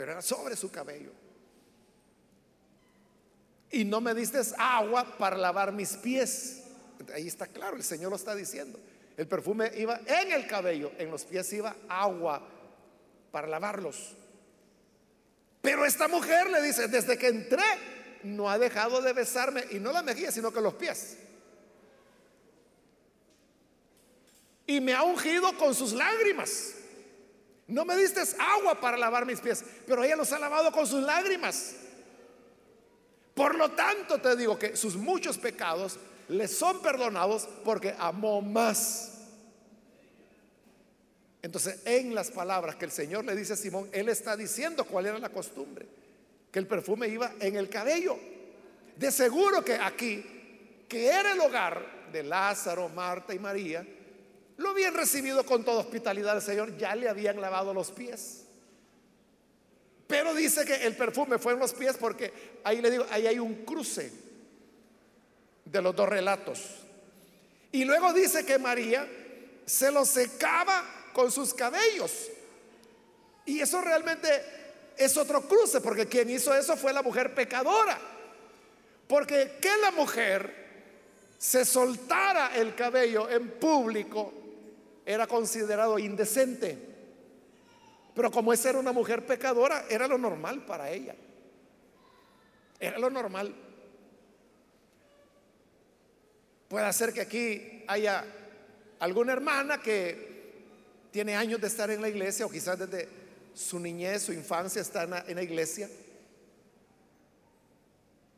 [0.00, 1.10] pero era sobre su cabello.
[3.70, 6.62] Y no me diste agua para lavar mis pies.
[7.12, 8.80] Ahí está claro, el Señor lo está diciendo.
[9.18, 12.40] El perfume iba en el cabello, en los pies iba agua
[13.30, 14.16] para lavarlos.
[15.60, 17.62] Pero esta mujer le dice, desde que entré,
[18.22, 21.18] no ha dejado de besarme, y no la mejilla, sino que los pies.
[24.66, 26.74] Y me ha ungido con sus lágrimas.
[27.66, 31.02] No me diste agua para lavar mis pies, pero ella los ha lavado con sus
[31.02, 31.74] lágrimas.
[33.34, 39.19] Por lo tanto, te digo que sus muchos pecados le son perdonados porque amó más.
[41.42, 45.06] Entonces, en las palabras que el Señor le dice a Simón, Él está diciendo cuál
[45.06, 45.86] era la costumbre,
[46.50, 48.18] que el perfume iba en el cabello.
[48.96, 53.86] De seguro que aquí, que era el hogar de Lázaro, Marta y María,
[54.58, 58.44] lo habían recibido con toda hospitalidad el Señor, ya le habían lavado los pies.
[60.06, 62.32] Pero dice que el perfume fue en los pies porque
[62.64, 64.12] ahí le digo, ahí hay un cruce
[65.64, 66.60] de los dos relatos.
[67.72, 69.08] Y luego dice que María
[69.64, 72.28] se lo secaba con sus cabellos.
[73.46, 74.28] Y eso realmente
[74.96, 77.98] es otro cruce, porque quien hizo eso fue la mujer pecadora.
[79.08, 80.60] Porque que la mujer
[81.38, 84.32] se soltara el cabello en público
[85.04, 86.78] era considerado indecente.
[88.14, 91.14] Pero como esa era una mujer pecadora, era lo normal para ella.
[92.78, 93.54] Era lo normal.
[96.68, 98.24] Puede ser que aquí haya
[99.00, 100.39] alguna hermana que
[101.10, 103.08] tiene años de estar en la iglesia o quizás desde
[103.54, 105.88] su niñez, su infancia está en la, iglesia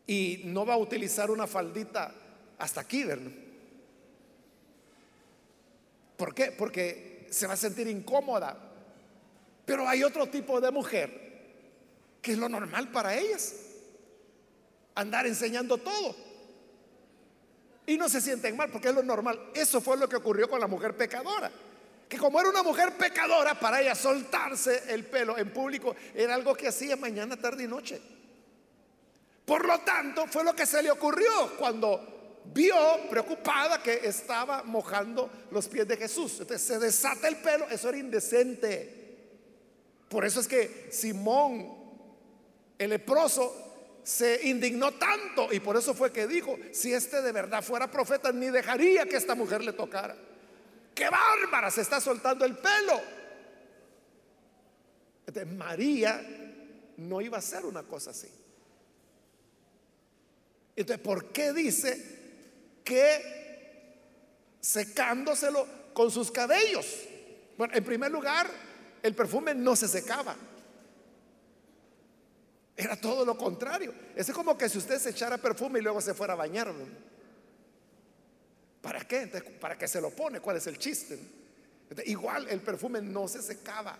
[0.06, 2.14] y no va a utilizar una faldita
[2.58, 3.30] hasta aquí, ¿verdad?
[6.16, 6.52] ¿Por qué?
[6.52, 8.56] Porque se va a sentir incómoda.
[9.64, 11.22] Pero hay otro tipo de mujer
[12.20, 13.54] que es lo normal para ellas.
[14.94, 16.14] Andar enseñando todo.
[17.86, 19.50] Y no se sienten mal porque es lo normal.
[19.54, 21.50] Eso fue lo que ocurrió con la mujer pecadora.
[22.12, 26.54] Que como era una mujer pecadora, para ella soltarse el pelo en público era algo
[26.54, 28.02] que hacía mañana, tarde y noche.
[29.46, 32.76] Por lo tanto, fue lo que se le ocurrió cuando vio
[33.08, 36.32] preocupada que estaba mojando los pies de Jesús.
[36.32, 39.30] Entonces se desata el pelo, eso era indecente.
[40.10, 41.66] Por eso es que Simón,
[42.76, 47.62] el leproso, se indignó tanto y por eso fue que dijo, si este de verdad
[47.62, 50.14] fuera profeta, ni dejaría que esta mujer le tocara.
[50.94, 51.70] ¡Qué bárbara!
[51.70, 53.00] Se está soltando el pelo.
[55.26, 56.20] Entonces, María
[56.96, 58.28] no iba a hacer una cosa así.
[60.76, 63.42] Entonces, ¿por qué dice que
[64.60, 66.86] secándoselo con sus cabellos?
[67.56, 68.50] Bueno, en primer lugar,
[69.02, 70.36] el perfume no se secaba.
[72.76, 73.94] Era todo lo contrario.
[74.16, 76.72] Es como que si usted se echara perfume y luego se fuera a bañar.
[78.82, 79.28] ¿Para qué?
[79.60, 80.40] ¿Para qué se lo pone?
[80.40, 81.18] ¿Cuál es el chiste?
[82.06, 83.98] igual el perfume no se secaba.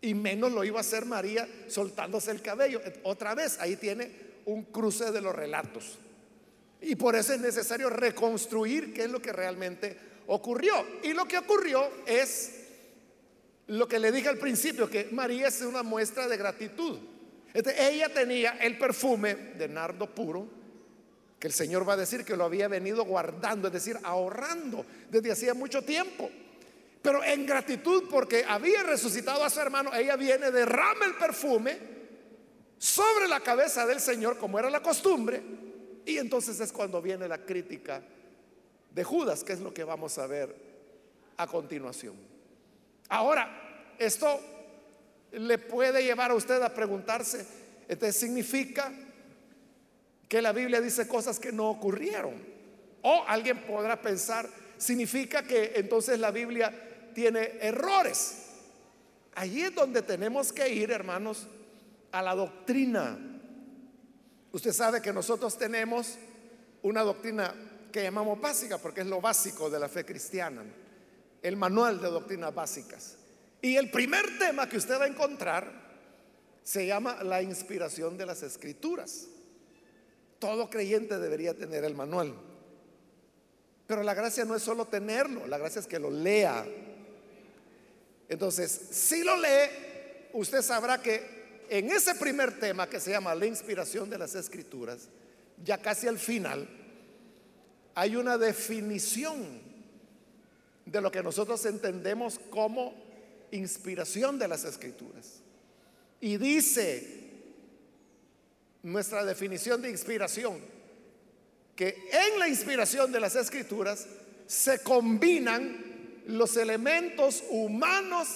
[0.00, 2.80] Y menos lo iba a hacer María soltándose el cabello.
[3.02, 4.10] Otra vez, ahí tiene
[4.46, 5.98] un cruce de los relatos.
[6.80, 10.74] Y por eso es necesario reconstruir qué es lo que realmente ocurrió.
[11.02, 12.52] Y lo que ocurrió es
[13.66, 16.98] lo que le dije al principio, que María es una muestra de gratitud.
[17.54, 20.48] ella tenía el perfume de nardo puro,
[21.46, 25.54] el Señor va a decir que lo había venido guardando, es decir, ahorrando desde hacía
[25.54, 26.30] mucho tiempo.
[27.00, 31.78] Pero en gratitud porque había resucitado a su hermano, ella viene, derrama el perfume
[32.78, 35.40] sobre la cabeza del Señor, como era la costumbre,
[36.04, 38.02] y entonces es cuando viene la crítica
[38.90, 40.54] de Judas, que es lo que vamos a ver
[41.36, 42.14] a continuación.
[43.08, 44.40] Ahora, esto
[45.32, 47.46] le puede llevar a usted a preguntarse,
[47.88, 48.92] ¿este significa
[50.28, 52.34] que la Biblia dice cosas que no ocurrieron?
[53.02, 56.72] O alguien podrá pensar, significa que entonces la Biblia
[57.14, 58.42] tiene errores.
[59.34, 61.46] Allí es donde tenemos que ir, hermanos,
[62.12, 63.18] a la doctrina.
[64.52, 66.16] Usted sabe que nosotros tenemos
[66.82, 67.54] una doctrina
[67.92, 70.64] que llamamos básica porque es lo básico de la fe cristiana
[71.46, 73.16] el manual de doctrinas básicas.
[73.62, 75.70] Y el primer tema que usted va a encontrar
[76.64, 79.28] se llama la inspiración de las escrituras.
[80.38, 82.34] Todo creyente debería tener el manual.
[83.86, 86.66] Pero la gracia no es solo tenerlo, la gracia es que lo lea.
[88.28, 93.46] Entonces, si lo lee, usted sabrá que en ese primer tema que se llama la
[93.46, 95.08] inspiración de las escrituras,
[95.64, 96.68] ya casi al final,
[97.94, 99.60] hay una definición
[100.84, 102.94] de lo que nosotros entendemos como
[103.50, 105.40] inspiración de las escrituras.
[106.20, 107.25] Y dice
[108.86, 110.58] nuestra definición de inspiración
[111.74, 114.06] que en la inspiración de las escrituras
[114.46, 118.28] se combinan los elementos humanos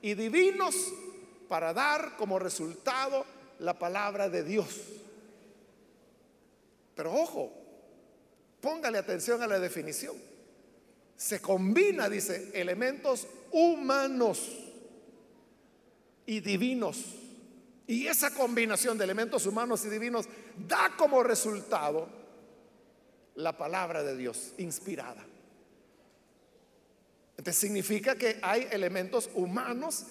[0.00, 0.74] y divinos
[1.48, 3.26] para dar como resultado
[3.58, 4.68] la palabra de Dios.
[6.94, 7.52] Pero ojo,
[8.60, 10.16] póngale atención a la definición
[11.18, 14.56] se combina, dice, elementos humanos
[16.24, 17.04] y divinos.
[17.88, 20.26] Y esa combinación de elementos humanos y divinos
[20.68, 22.08] da como resultado
[23.34, 25.24] la palabra de Dios inspirada.
[27.36, 30.04] Entonces significa que hay elementos humanos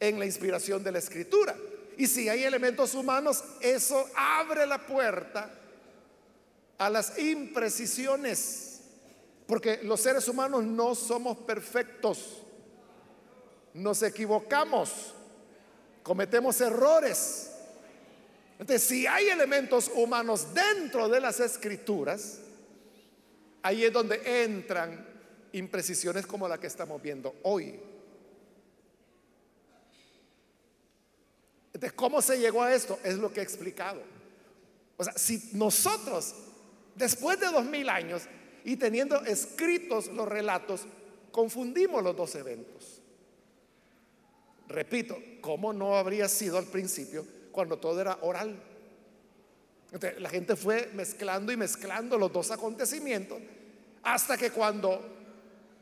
[0.00, 1.56] en la inspiración de la escritura.
[1.96, 5.50] Y si hay elementos humanos, eso abre la puerta
[6.76, 8.74] a las imprecisiones
[9.46, 12.42] porque los seres humanos no somos perfectos.
[13.74, 15.14] Nos equivocamos.
[16.04, 17.50] Cometemos errores.
[18.60, 22.38] Entonces, si hay elementos humanos dentro de las escrituras,
[23.62, 25.04] ahí es donde entran
[25.50, 27.80] imprecisiones como la que estamos viendo hoy.
[31.72, 33.00] Entonces, ¿cómo se llegó a esto?
[33.02, 34.00] Es lo que he explicado.
[34.96, 36.34] O sea, si nosotros,
[36.94, 38.22] después de dos mil años,
[38.64, 40.86] y teniendo escritos los relatos,
[41.30, 42.93] confundimos los dos eventos.
[44.68, 48.56] Repito, ¿cómo no habría sido al principio cuando todo era oral?
[50.18, 53.38] la gente fue mezclando y mezclando los dos acontecimientos
[54.02, 55.00] hasta que cuando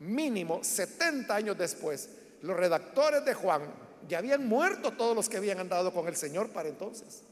[0.00, 2.10] mínimo 70 años después
[2.42, 3.62] los redactores de Juan
[4.08, 7.22] ya habían muerto todos los que habían andado con el Señor para entonces.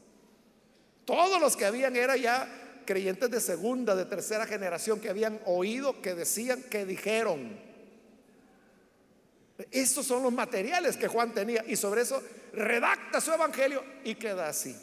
[1.05, 2.47] Todos los que habían era ya
[2.85, 7.59] creyentes de segunda, de tercera generación que habían oído, que decían, que dijeron.
[9.69, 12.21] Estos son los materiales que Juan tenía y sobre eso
[12.53, 14.75] redacta su evangelio y queda así.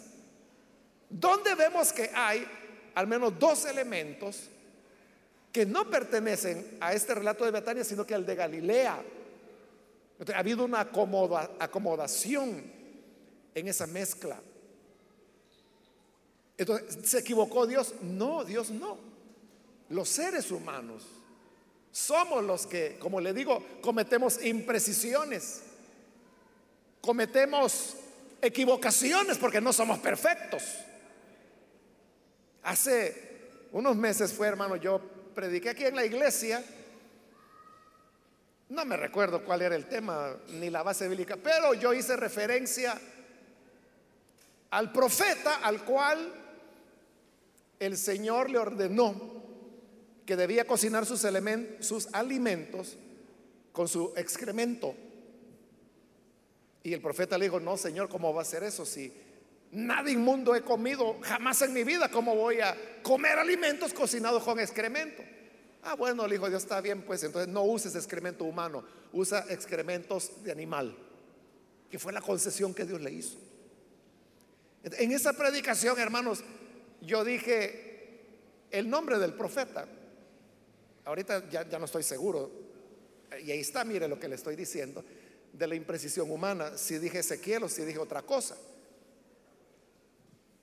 [1.08, 2.46] Donde vemos que hay
[2.94, 4.48] al menos dos elementos
[5.52, 9.02] que no pertenecen a este relato de Betania, sino que al de Galilea.
[10.34, 12.62] ha habido una acomodación
[13.54, 14.40] en esa mezcla.
[16.56, 17.94] Entonces, ¿se equivocó Dios?
[18.02, 18.98] No, Dios no.
[19.88, 21.04] Los seres humanos
[21.92, 25.62] somos los que, como le digo, cometemos imprecisiones.
[27.00, 27.94] cometemos
[28.42, 30.62] equivocaciones porque no somos perfectos.
[32.62, 33.38] Hace
[33.72, 35.00] unos meses fue, hermano, yo
[35.34, 36.62] prediqué aquí en la iglesia.
[38.68, 43.00] No me recuerdo cuál era el tema ni la base bíblica, pero yo hice referencia
[44.70, 46.34] al profeta al cual
[47.78, 49.38] el Señor le ordenó
[50.28, 51.26] que debía cocinar sus,
[51.80, 52.98] sus alimentos
[53.72, 54.94] con su excremento.
[56.82, 59.10] Y el profeta le dijo, no, Señor, ¿cómo va a ser eso si
[59.72, 62.10] nada inmundo he comido jamás en mi vida?
[62.10, 65.22] ¿Cómo voy a comer alimentos cocinados con excremento?
[65.82, 70.44] Ah, bueno, le dijo Dios, está bien, pues entonces no uses excremento humano, usa excrementos
[70.44, 70.94] de animal,
[71.90, 73.38] que fue la concesión que Dios le hizo.
[74.82, 76.44] En esa predicación, hermanos,
[77.00, 78.26] yo dije
[78.70, 79.88] el nombre del profeta.
[81.08, 82.50] Ahorita ya, ya no estoy seguro.
[83.42, 85.02] Y ahí está, mire lo que le estoy diciendo
[85.54, 88.58] de la imprecisión humana, si dije Ezequiel o si dije otra cosa.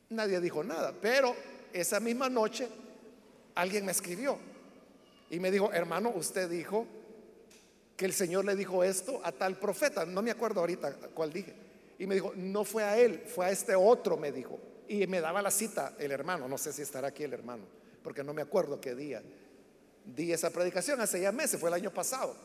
[0.10, 1.36] Nadie dijo nada, pero
[1.74, 2.68] esa misma noche
[3.56, 4.38] alguien me escribió
[5.32, 6.86] y me dijo, hermano, usted dijo
[7.98, 11.56] que el Señor le dijo esto a tal profeta, no me acuerdo ahorita cuál dije.
[11.98, 14.60] Y me dijo, no fue a él, fue a este otro, me dijo.
[14.88, 17.64] Y me daba la cita el hermano, no sé si estará aquí el hermano,
[18.04, 19.24] porque no me acuerdo qué día.
[20.06, 22.36] Di esa predicación hace ya meses, fue el año pasado.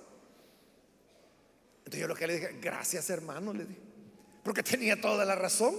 [1.80, 3.80] Entonces yo lo que le dije, gracias hermano, le dije,
[4.42, 5.74] porque tenía toda la razón.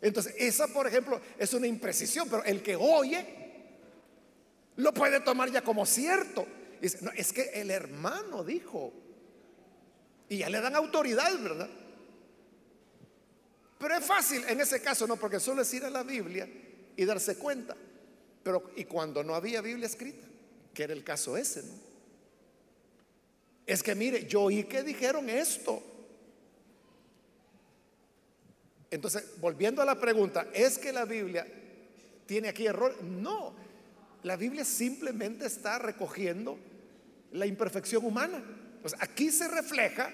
[0.00, 3.42] Entonces, esa, por ejemplo, es una imprecisión, pero el que oye
[4.76, 6.46] lo puede tomar ya como cierto.
[7.02, 8.92] No, es que el hermano dijo,
[10.28, 11.70] y ya le dan autoridad, ¿verdad?
[13.78, 16.48] Pero es fácil en ese caso, no, porque solo es ir a la Biblia
[16.96, 17.76] y darse cuenta.
[18.42, 20.26] Pero, y cuando no había Biblia escrita,
[20.74, 21.92] que era el caso ese, ¿no?
[23.66, 25.82] Es que mire, yo oí que dijeron esto.
[28.90, 31.46] Entonces, volviendo a la pregunta, ¿es que la Biblia
[32.26, 33.02] tiene aquí error?
[33.02, 33.54] No,
[34.22, 36.58] la Biblia simplemente está recogiendo
[37.32, 38.42] la imperfección humana.
[38.82, 40.12] Pues aquí se refleja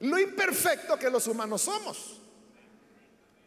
[0.00, 2.20] lo imperfecto que los humanos somos.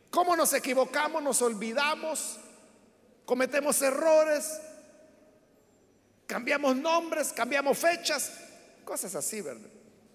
[0.09, 2.39] Cómo nos equivocamos, nos olvidamos,
[3.25, 4.61] cometemos errores,
[6.27, 8.31] cambiamos nombres, cambiamos fechas,
[8.85, 9.67] Cosas así, ¿verdad?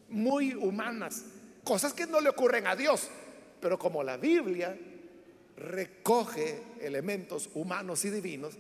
[0.09, 1.25] Muy humanas.
[1.65, 3.09] Cosas que no le ocurren a Dios.
[3.61, 4.79] Pero como la Biblia
[5.57, 8.55] recoge elementos humanos y divinos,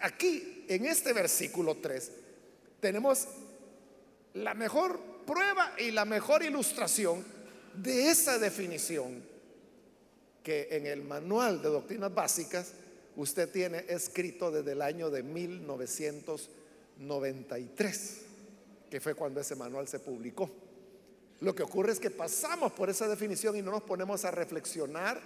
[0.00, 2.12] aquí en este versículo 3
[2.80, 3.26] tenemos
[4.34, 7.24] la mejor prueba y la mejor ilustración
[7.74, 9.22] de esa definición
[10.42, 12.72] que en el manual de doctrinas básicas
[13.16, 15.22] usted tiene escrito desde el año de
[16.98, 18.26] 1993
[18.90, 20.50] que fue cuando ese manual se publicó.
[21.40, 25.20] Lo que ocurre es que pasamos por esa definición y no nos ponemos a reflexionar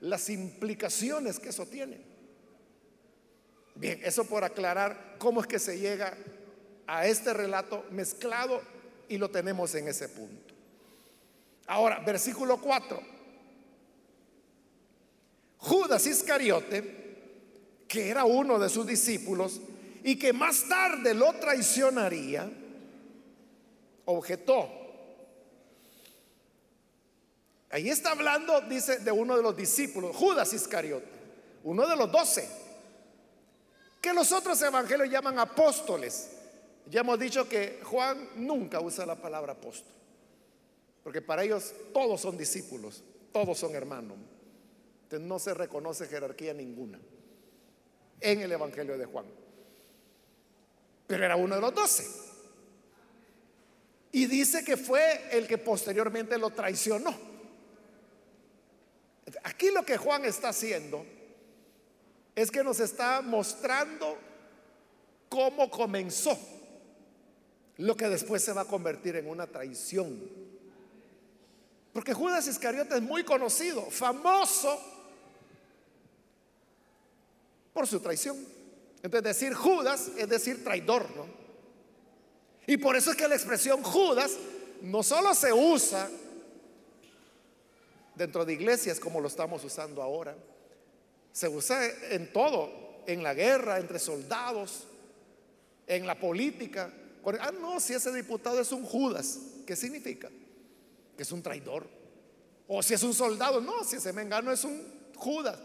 [0.00, 2.00] las implicaciones que eso tiene.
[3.74, 6.16] Bien, eso por aclarar cómo es que se llega
[6.86, 8.60] a este relato mezclado
[9.08, 10.54] y lo tenemos en ese punto.
[11.66, 13.00] Ahora, versículo 4.
[15.58, 19.60] Judas Iscariote, que era uno de sus discípulos
[20.04, 22.50] y que más tarde lo traicionaría,
[24.06, 24.68] objetó.
[27.70, 31.06] Ahí está hablando, dice, de uno de los discípulos, Judas Iscariote,
[31.64, 32.48] uno de los doce,
[34.00, 36.30] que los otros evangelios llaman apóstoles.
[36.86, 39.92] Ya hemos dicho que Juan nunca usa la palabra apóstol,
[41.04, 44.16] porque para ellos todos son discípulos, todos son hermanos.
[45.04, 46.98] Entonces no se reconoce jerarquía ninguna
[48.20, 49.26] en el evangelio de Juan.
[51.10, 52.06] Pero era uno de los doce.
[54.12, 57.12] Y dice que fue el que posteriormente lo traicionó.
[59.42, 61.04] Aquí lo que Juan está haciendo
[62.36, 64.18] es que nos está mostrando
[65.28, 66.38] cómo comenzó
[67.78, 70.16] lo que después se va a convertir en una traición.
[71.92, 74.80] Porque Judas Iscariote es muy conocido, famoso
[77.72, 78.59] por su traición.
[79.02, 81.26] Entonces decir Judas es decir traidor, ¿no?
[82.66, 84.36] Y por eso es que la expresión Judas
[84.82, 86.08] no solo se usa
[88.14, 90.36] dentro de iglesias como lo estamos usando ahora,
[91.32, 91.80] se usa
[92.10, 92.70] en todo,
[93.06, 94.84] en la guerra, entre soldados,
[95.86, 96.92] en la política.
[97.40, 100.28] Ah, no, si ese diputado es un Judas, ¿qué significa?
[101.16, 101.86] Que es un traidor.
[102.68, 105.58] O si es un soldado, no, si ese mengano es un Judas,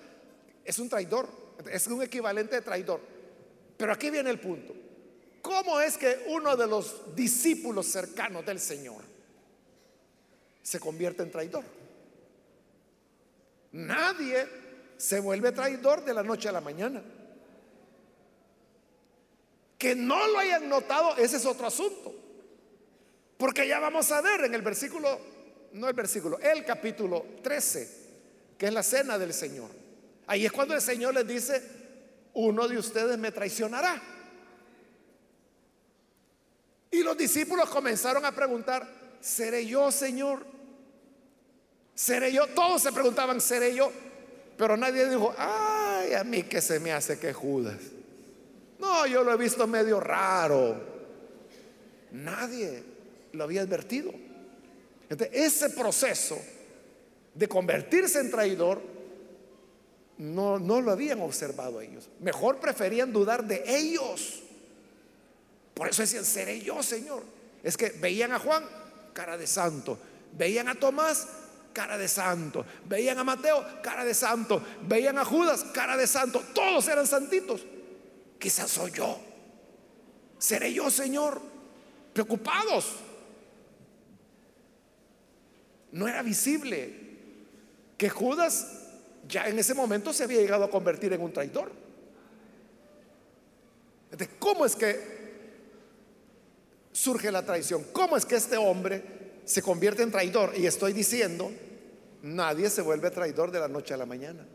[0.64, 1.28] es un traidor,
[1.72, 3.15] es un equivalente de traidor.
[3.78, 4.74] Pero aquí viene el punto.
[5.42, 9.16] ¿Cómo es que uno de los discípulos cercanos del Señor
[10.66, 11.64] se convierte en traidor.
[13.74, 14.48] Nadie
[14.98, 17.04] se vuelve traidor de la noche a la mañana.
[19.78, 22.16] Que no lo hayan notado, ese es otro asunto.
[23.38, 25.20] Porque ya vamos a ver en el versículo,
[25.74, 27.88] no el versículo, el capítulo 13,
[28.58, 29.70] que es la cena del Señor.
[30.26, 31.62] Ahí es cuando el Señor les dice,
[32.36, 34.02] uno de ustedes me traicionará.
[36.92, 38.88] Y los discípulos comenzaron a preguntar,
[39.20, 40.46] ¿seré yo, Señor?
[41.94, 42.48] ¿Seré yo?
[42.48, 43.92] Todos se preguntaban, ¿seré yo?
[44.58, 47.80] Pero nadie dijo, ay, a mí que se me hace que Judas.
[48.80, 50.76] No, yo lo he visto medio raro.
[52.12, 52.84] Nadie
[53.32, 54.14] lo había advertido.
[55.32, 56.38] ese proceso
[57.34, 58.95] de convertirse en traidor
[60.18, 62.10] no, no lo habían observado ellos.
[62.20, 64.42] Mejor preferían dudar de ellos.
[65.74, 67.24] Por eso decían, seré yo, Señor.
[67.64, 68.64] Es que veían a Juan,
[69.14, 69.98] cara de santo.
[70.38, 71.28] Veían a Tomás,
[71.74, 72.66] cara de santo.
[72.88, 74.64] Veían a Mateo, cara de santo.
[74.88, 76.42] Veían a Judas, cara de santo.
[76.54, 77.66] Todos eran santitos.
[78.40, 79.20] Quizás soy yo.
[80.38, 81.42] Seré yo, Señor.
[82.14, 82.94] Preocupados.
[85.92, 86.94] No era visible
[87.98, 88.85] que Judas
[89.28, 91.72] ya en ese momento se había llegado a convertir en un traidor.
[94.40, 95.00] ¿Cómo es que
[96.92, 97.86] surge la traición?
[97.92, 99.04] ¿Cómo es que este hombre
[99.44, 100.54] se convierte en traidor?
[100.56, 101.52] Y estoy diciendo,
[102.22, 104.46] nadie se vuelve traidor de la noche a la mañana.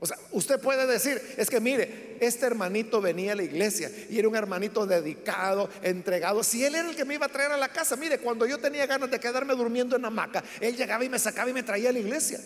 [0.00, 4.18] O sea, usted puede decir, es que mire, este hermanito venía a la iglesia y
[4.18, 6.44] era un hermanito dedicado, entregado.
[6.44, 8.58] Si él era el que me iba a traer a la casa, mire, cuando yo
[8.58, 11.88] tenía ganas de quedarme durmiendo en hamaca, él llegaba y me sacaba y me traía
[11.88, 12.40] a la iglesia.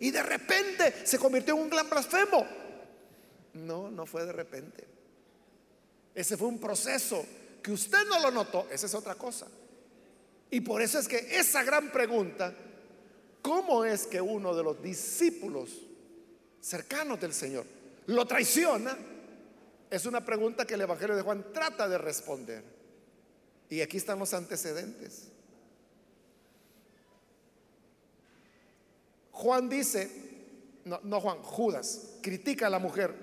[0.00, 2.46] Y de repente se convirtió en un gran blasfemo.
[3.52, 4.84] No, no fue de repente.
[6.14, 7.24] Ese fue un proceso
[7.62, 9.46] que usted no lo notó, esa es otra cosa.
[10.50, 12.54] Y por eso es que esa gran pregunta,
[13.42, 15.70] ¿cómo es que uno de los discípulos
[16.64, 17.66] cercanos del Señor
[18.06, 18.96] lo traiciona?
[19.90, 22.64] Es una pregunta que el Evangelio de Juan trata de responder.
[23.68, 25.28] Y aquí están los antecedentes.
[29.30, 30.10] Juan dice,
[30.84, 33.14] no, no, Juan, Judas, critica a la mujer,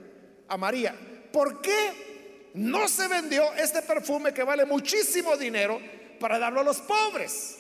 [0.48, 0.96] a María,
[1.32, 5.80] ¿por qué no se vendió este perfume que vale muchísimo dinero
[6.20, 7.58] para darlo a los pobres?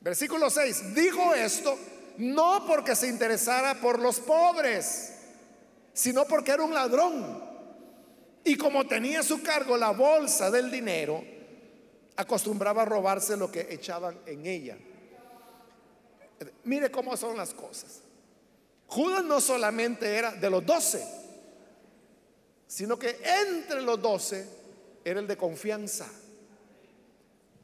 [0.00, 1.78] Versículo 6, dijo esto
[2.18, 5.12] no porque se interesara por los pobres,
[5.92, 7.44] sino porque era un ladrón.
[8.44, 11.22] Y como tenía a su cargo la bolsa del dinero,
[12.16, 14.76] acostumbraba a robarse lo que echaban en ella.
[16.64, 18.02] Mire cómo son las cosas.
[18.86, 21.04] Judas no solamente era de los doce,
[22.66, 23.18] sino que
[23.50, 24.46] entre los doce
[25.04, 26.06] era el de confianza.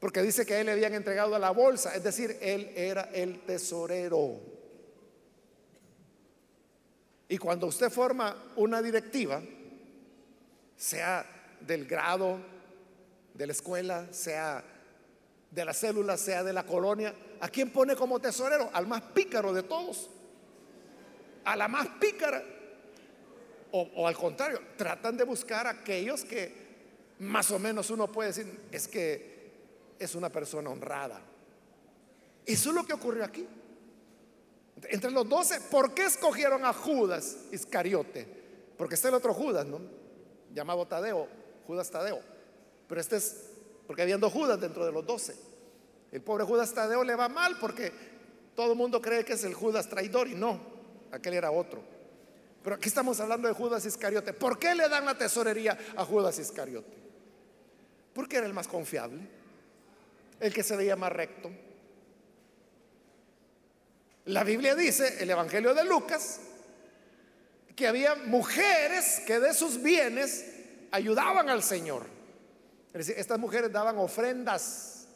[0.02, 3.38] Porque dice que a él le habían entregado la bolsa, es decir, él era el
[3.46, 4.40] tesorero.
[7.28, 9.40] Y cuando usted forma una directiva,
[10.76, 11.24] sea
[11.60, 12.40] del grado,
[13.32, 14.64] de la escuela, sea
[15.52, 18.70] de la célula, sea de la colonia, ¿a quién pone como tesorero?
[18.72, 20.10] Al más pícaro de todos.
[21.44, 22.42] A la más pícara.
[23.70, 26.52] O, o, al contrario, tratan de buscar a aquellos que
[27.20, 29.31] más o menos uno puede decir, es que
[30.04, 31.20] es una persona honrada.
[32.44, 33.46] Eso es lo que ocurrió aquí.
[34.84, 38.26] Entre los doce, ¿por qué escogieron a Judas Iscariote?
[38.76, 39.80] Porque está el otro Judas, ¿no?
[40.52, 41.28] Llamado Tadeo,
[41.66, 42.20] Judas Tadeo.
[42.88, 43.50] Pero este es,
[43.86, 45.36] porque habían dos Judas dentro de los doce.
[46.10, 47.92] El pobre Judas Tadeo le va mal porque
[48.56, 50.60] todo el mundo cree que es el Judas traidor y no,
[51.12, 51.82] aquel era otro.
[52.62, 54.32] Pero aquí estamos hablando de Judas Iscariote.
[54.32, 56.96] ¿Por qué le dan la tesorería a Judas Iscariote?
[58.12, 59.41] Porque era el más confiable
[60.42, 61.50] el que se veía más recto.
[64.24, 66.40] La Biblia dice, el Evangelio de Lucas,
[67.76, 70.44] que había mujeres que de sus bienes
[70.90, 72.06] ayudaban al Señor.
[72.92, 75.06] Es decir, estas mujeres daban ofrendas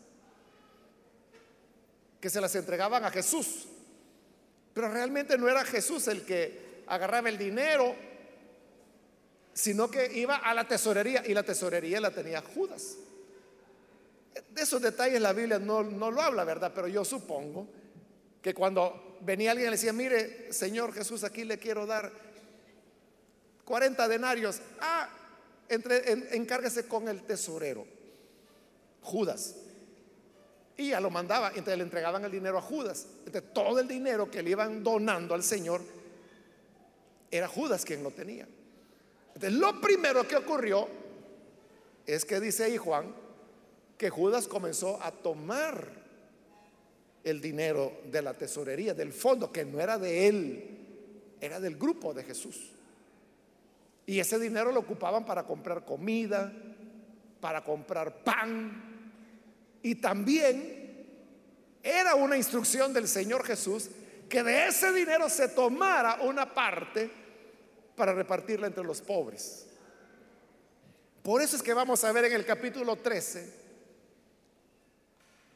[2.20, 3.66] que se las entregaban a Jesús.
[4.72, 7.96] Pero realmente no era Jesús el que agarraba el dinero,
[9.52, 12.96] sino que iba a la tesorería y la tesorería la tenía Judas.
[14.50, 16.72] De esos detalles la Biblia no, no lo habla, ¿verdad?
[16.74, 17.68] Pero yo supongo
[18.42, 22.12] que cuando venía alguien y le decía, mire, Señor Jesús, aquí le quiero dar
[23.64, 24.60] 40 denarios.
[24.80, 25.08] Ah,
[25.68, 27.86] entre, encárguese con el tesorero,
[29.02, 29.56] Judas.
[30.76, 33.06] Y ya lo mandaba, entonces le entregaban el dinero a Judas.
[33.24, 35.80] Entonces todo el dinero que le iban donando al Señor
[37.30, 38.46] era Judas quien lo tenía.
[39.28, 40.88] Entonces lo primero que ocurrió
[42.06, 43.12] es que dice ahí Juan,
[43.96, 45.88] que Judas comenzó a tomar
[47.24, 50.64] el dinero de la tesorería, del fondo, que no era de él,
[51.40, 52.70] era del grupo de Jesús.
[54.06, 56.52] Y ese dinero lo ocupaban para comprar comida,
[57.40, 59.10] para comprar pan.
[59.82, 61.04] Y también
[61.82, 63.90] era una instrucción del Señor Jesús
[64.28, 67.10] que de ese dinero se tomara una parte
[67.96, 69.66] para repartirla entre los pobres.
[71.22, 73.65] Por eso es que vamos a ver en el capítulo 13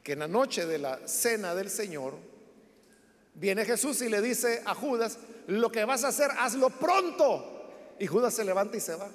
[0.03, 2.15] que en la noche de la cena del Señor
[3.35, 7.97] viene Jesús y le dice a Judas, lo que vas a hacer, hazlo pronto.
[7.99, 9.11] Y Judas se levanta y se va.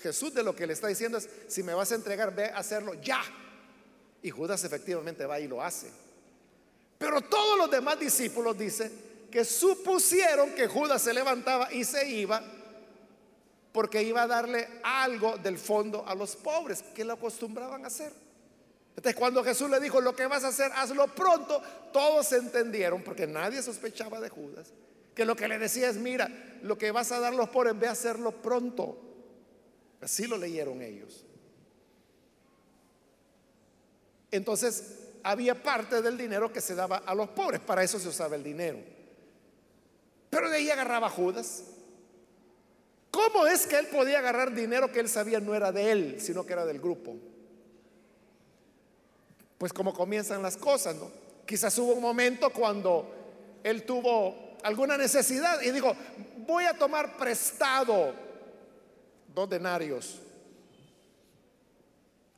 [0.00, 2.58] Jesús de lo que le está diciendo es, si me vas a entregar, ve a
[2.58, 3.22] hacerlo ya.
[4.22, 5.90] Y Judas efectivamente va y lo hace.
[6.98, 8.90] Pero todos los demás discípulos dicen
[9.30, 12.42] que supusieron que Judas se levantaba y se iba
[13.72, 18.23] porque iba a darle algo del fondo a los pobres que lo acostumbraban a hacer.
[18.96, 21.60] Entonces cuando Jesús le dijo, lo que vas a hacer, hazlo pronto,
[21.92, 24.72] todos entendieron, porque nadie sospechaba de Judas,
[25.14, 26.30] que lo que le decía es, mira,
[26.62, 28.98] lo que vas a dar los pobres, ve a hacerlo pronto.
[30.00, 31.24] Así lo leyeron ellos.
[34.30, 38.36] Entonces, había parte del dinero que se daba a los pobres, para eso se usaba
[38.36, 38.78] el dinero.
[40.30, 41.64] Pero de ahí agarraba Judas.
[43.10, 46.44] ¿Cómo es que él podía agarrar dinero que él sabía no era de él, sino
[46.44, 47.16] que era del grupo?
[49.58, 51.10] Pues como comienzan las cosas, ¿no?
[51.46, 55.94] Quizás hubo un momento cuando él tuvo alguna necesidad y dijo,
[56.46, 58.14] voy a tomar prestado
[59.34, 60.20] dos denarios.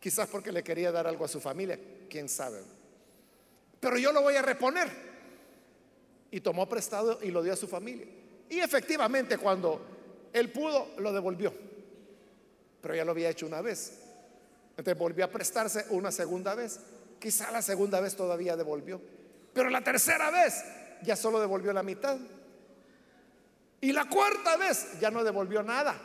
[0.01, 2.61] Quizás porque le quería dar algo a su familia, quién sabe.
[3.81, 4.89] Pero yo lo voy a reponer.
[6.31, 8.07] Y tomó prestado y lo dio a su familia.
[8.49, 9.81] Y efectivamente cuando
[10.33, 11.53] él pudo, lo devolvió.
[12.81, 14.01] Pero ya lo había hecho una vez.
[14.71, 16.81] Entonces volvió a prestarse una segunda vez.
[17.27, 19.01] Quizá la segunda vez todavía devolvió.
[19.53, 20.63] Pero la tercera vez
[21.03, 22.17] ya solo devolvió la mitad.
[23.81, 26.01] Y la cuarta vez ya no devolvió nada.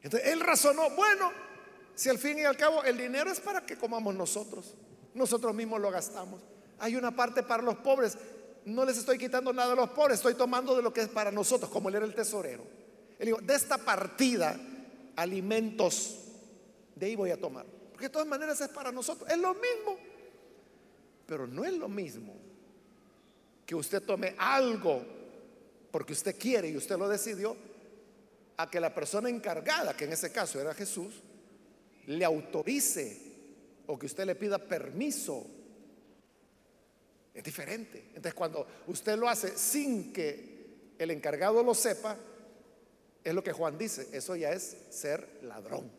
[0.00, 1.30] Entonces él razonó, bueno,
[1.94, 4.74] si al fin y al cabo el dinero es para que comamos nosotros,
[5.12, 6.40] nosotros mismos lo gastamos.
[6.78, 8.16] Hay una parte para los pobres,
[8.64, 11.30] no les estoy quitando nada a los pobres, estoy tomando de lo que es para
[11.30, 12.64] nosotros, como él era el tesorero.
[13.18, 14.58] Él dijo, de esta partida,
[15.14, 16.20] alimentos,
[16.96, 17.66] de ahí voy a tomar.
[17.98, 19.98] Porque de todas maneras es para nosotros, es lo mismo,
[21.26, 22.32] pero no es lo mismo
[23.66, 25.04] que usted tome algo
[25.90, 27.56] porque usted quiere y usted lo decidió,
[28.56, 31.12] a que la persona encargada, que en ese caso era Jesús,
[32.06, 33.20] le autorice
[33.88, 35.44] o que usted le pida permiso.
[37.34, 38.10] Es diferente.
[38.10, 42.16] Entonces cuando usted lo hace sin que el encargado lo sepa,
[43.24, 45.97] es lo que Juan dice, eso ya es ser ladrón.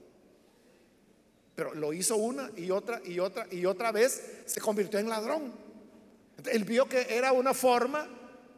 [1.60, 5.52] Pero lo hizo una y otra y otra y otra vez, se convirtió en ladrón.
[6.50, 8.08] Él vio que era una forma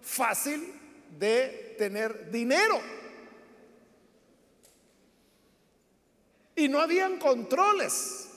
[0.03, 0.71] fácil
[1.17, 2.79] de tener dinero.
[6.55, 8.29] Y no habían controles.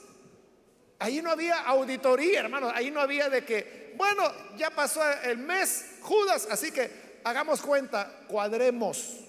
[0.97, 2.71] Ahí no había auditoría, hermano.
[2.73, 4.23] Ahí no había de que, bueno,
[4.57, 9.19] ya pasó el mes Judas, así que hagamos cuenta, cuadremos.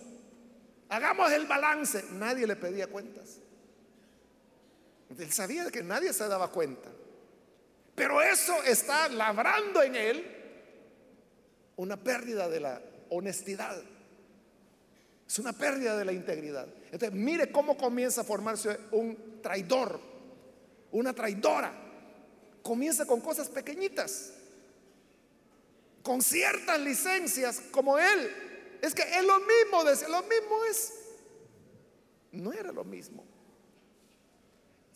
[0.89, 2.07] Hagamos el balance.
[2.13, 3.41] Nadie le pedía cuentas.
[5.19, 6.91] Él sabía que nadie se daba cuenta.
[7.95, 10.37] Pero eso está labrando en él
[11.77, 13.83] una pérdida de la honestidad.
[15.27, 16.69] Es una pérdida de la integridad.
[16.93, 19.99] Entonces, mire cómo comienza a formarse un traidor,
[20.93, 21.73] una traidora.
[22.63, 24.33] Comienza con cosas pequeñitas,
[26.03, 28.79] con ciertas licencias como él.
[28.83, 30.93] Es que es lo mismo, lo mismo es.
[32.33, 33.25] No era lo mismo.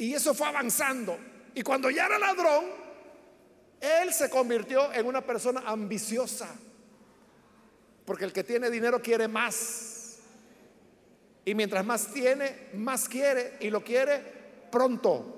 [0.00, 1.18] Y eso fue avanzando.
[1.54, 2.64] Y cuando ya era ladrón,
[3.78, 6.48] él se convirtió en una persona ambiciosa.
[8.06, 10.20] Porque el que tiene dinero quiere más.
[11.44, 13.58] Y mientras más tiene, más quiere.
[13.60, 14.24] Y lo quiere
[14.72, 15.36] pronto.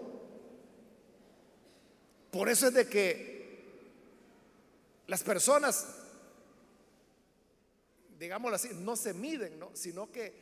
[2.31, 3.65] Por eso es de que
[5.09, 5.89] las personas,
[8.17, 9.71] digámoslo así, no se miden, ¿no?
[9.75, 10.33] sino que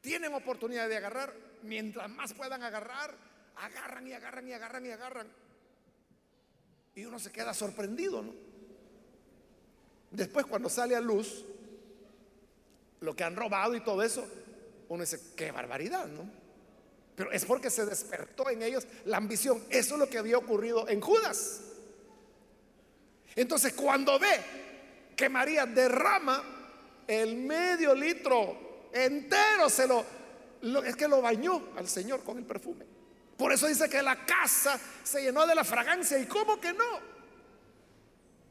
[0.00, 1.49] tienen oportunidad de agarrar.
[1.62, 3.14] Mientras más puedan agarrar,
[3.56, 5.28] agarran y agarran y agarran y agarran.
[6.94, 8.32] Y uno se queda sorprendido, ¿no?
[10.10, 11.44] Después cuando sale a luz
[13.00, 14.26] lo que han robado y todo eso,
[14.88, 16.28] uno dice, qué barbaridad, ¿no?
[17.14, 19.62] Pero es porque se despertó en ellos la ambición.
[19.70, 21.62] Eso es lo que había ocurrido en Judas.
[23.36, 24.40] Entonces cuando ve
[25.16, 26.42] que María derrama
[27.06, 30.04] el medio litro entero, se lo,
[30.84, 32.84] es que lo bañó al Señor con el perfume.
[33.36, 36.18] Por eso dice que la casa se llenó de la fragancia.
[36.18, 37.00] ¿Y cómo que no?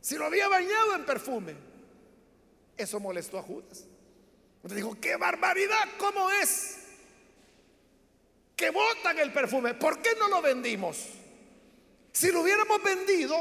[0.01, 1.55] Si lo había bañado en perfume.
[2.76, 3.86] Eso molestó a Judas.
[4.55, 6.78] Entonces dijo, qué barbaridad, ¿cómo es?
[8.55, 9.74] Que botan el perfume.
[9.76, 10.97] ¿Por qué no lo vendimos?
[12.12, 13.36] Si lo hubiéramos vendido,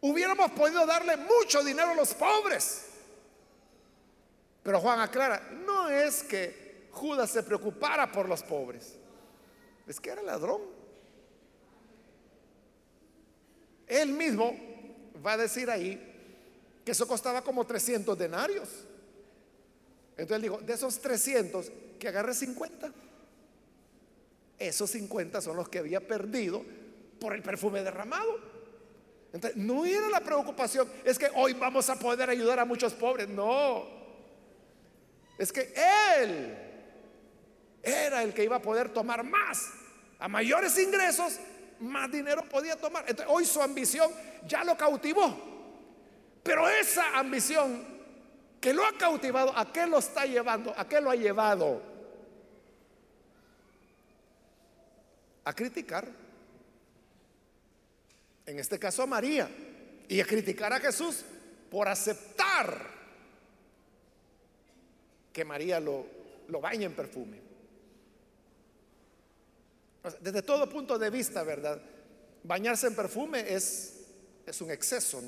[0.00, 2.86] hubiéramos podido darle mucho dinero a los pobres.
[4.62, 9.00] Pero Juan aclara, no es que Judas se preocupara por los pobres
[9.90, 10.60] es que era ladrón.
[13.88, 14.54] Él mismo
[15.24, 16.00] va a decir ahí
[16.84, 18.68] que eso costaba como 300 denarios.
[20.12, 22.92] Entonces él dijo, de esos 300, que agarre 50.
[24.60, 26.64] Esos 50 son los que había perdido
[27.18, 28.38] por el perfume derramado.
[29.32, 33.28] Entonces, no era la preocupación, es que hoy vamos a poder ayudar a muchos pobres.
[33.28, 33.86] No,
[35.36, 35.72] es que
[36.20, 36.69] él
[37.82, 39.70] era el que iba a poder tomar más
[40.20, 41.38] a mayores ingresos,
[41.80, 43.04] más dinero podía tomar.
[43.08, 44.10] Entonces, hoy su ambición
[44.46, 45.50] ya lo cautivó.
[46.42, 47.84] Pero esa ambición
[48.60, 50.74] que lo ha cautivado, ¿a qué lo está llevando?
[50.76, 51.82] ¿A qué lo ha llevado?
[55.44, 56.06] A criticar.
[58.44, 59.48] En este caso a María.
[60.06, 61.24] Y a criticar a Jesús
[61.70, 62.90] por aceptar
[65.32, 66.04] que María lo,
[66.48, 67.49] lo baña en perfume.
[70.20, 71.80] Desde todo punto de vista, ¿verdad?
[72.42, 74.00] Bañarse en perfume es,
[74.46, 75.22] es un exceso.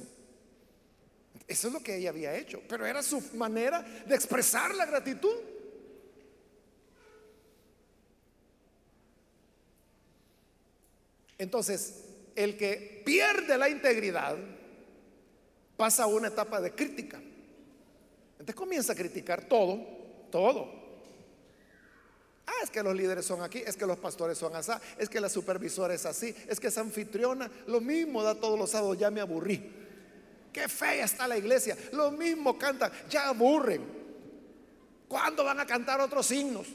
[1.47, 5.37] Eso es lo que ella había hecho, pero era su manera de expresar la gratitud.
[11.37, 12.05] Entonces,
[12.37, 14.37] el que pierde la integridad
[15.77, 17.21] pasa a una etapa de crítica.
[18.33, 19.85] Entonces comienza a criticar todo,
[20.31, 20.82] todo.
[22.53, 25.21] Ah, es que los líderes son aquí, es que los pastores son así, es que
[25.21, 29.11] la supervisora es así, es que es anfitriona, lo mismo da todos los sábados, ya
[29.11, 29.81] me aburrí.
[30.53, 33.83] Qué fea está la iglesia, lo mismo cantan, ya aburren.
[35.09, 36.67] ¿Cuándo van a cantar otros signos?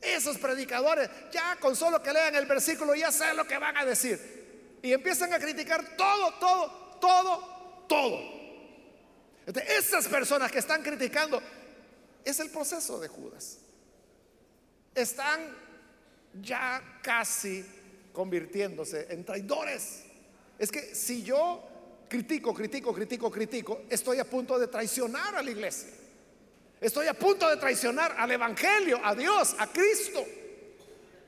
[0.00, 3.84] Esos predicadores, ya con solo que lean el versículo, ya saben lo que van a
[3.84, 4.78] decir.
[4.82, 8.18] Y empiezan a criticar todo, todo, todo, todo.
[9.46, 11.40] Entonces, esas personas que están criticando,
[12.24, 13.59] es el proceso de Judas
[14.94, 15.56] están
[16.42, 17.64] ya casi
[18.12, 20.04] convirtiéndose en traidores.
[20.58, 21.62] Es que si yo
[22.08, 25.90] critico, critico, critico, critico, estoy a punto de traicionar a la iglesia.
[26.80, 30.24] Estoy a punto de traicionar al Evangelio, a Dios, a Cristo.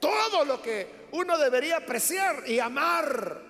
[0.01, 3.41] Todo lo que uno debería apreciar y amar.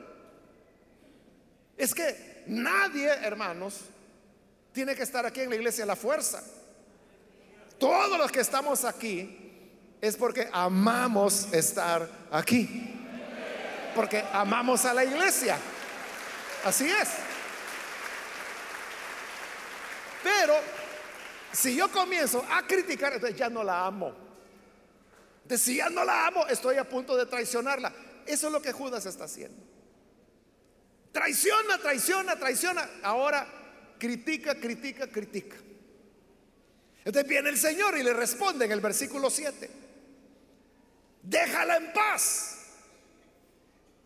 [1.77, 3.81] Es que nadie, hermanos,
[4.73, 6.43] tiene que estar aquí en la iglesia a la fuerza.
[7.79, 9.42] Todos los que estamos aquí
[10.03, 12.93] es porque amamos estar aquí.
[13.95, 15.57] Porque amamos a la iglesia.
[16.65, 17.09] Así es.
[20.25, 20.55] Pero
[21.53, 24.13] si yo comienzo a criticar, entonces ya no la amo.
[25.43, 27.93] Entonces, si ya no la amo, estoy a punto de traicionarla.
[28.27, 29.63] Eso es lo que Judas está haciendo.
[31.13, 32.91] Traiciona, traiciona, traiciona.
[33.05, 33.47] Ahora
[34.01, 35.59] critica, critica, critica.
[37.05, 39.82] Entonces viene el Señor y le responde en el versículo 7
[41.23, 42.59] déjala en paz.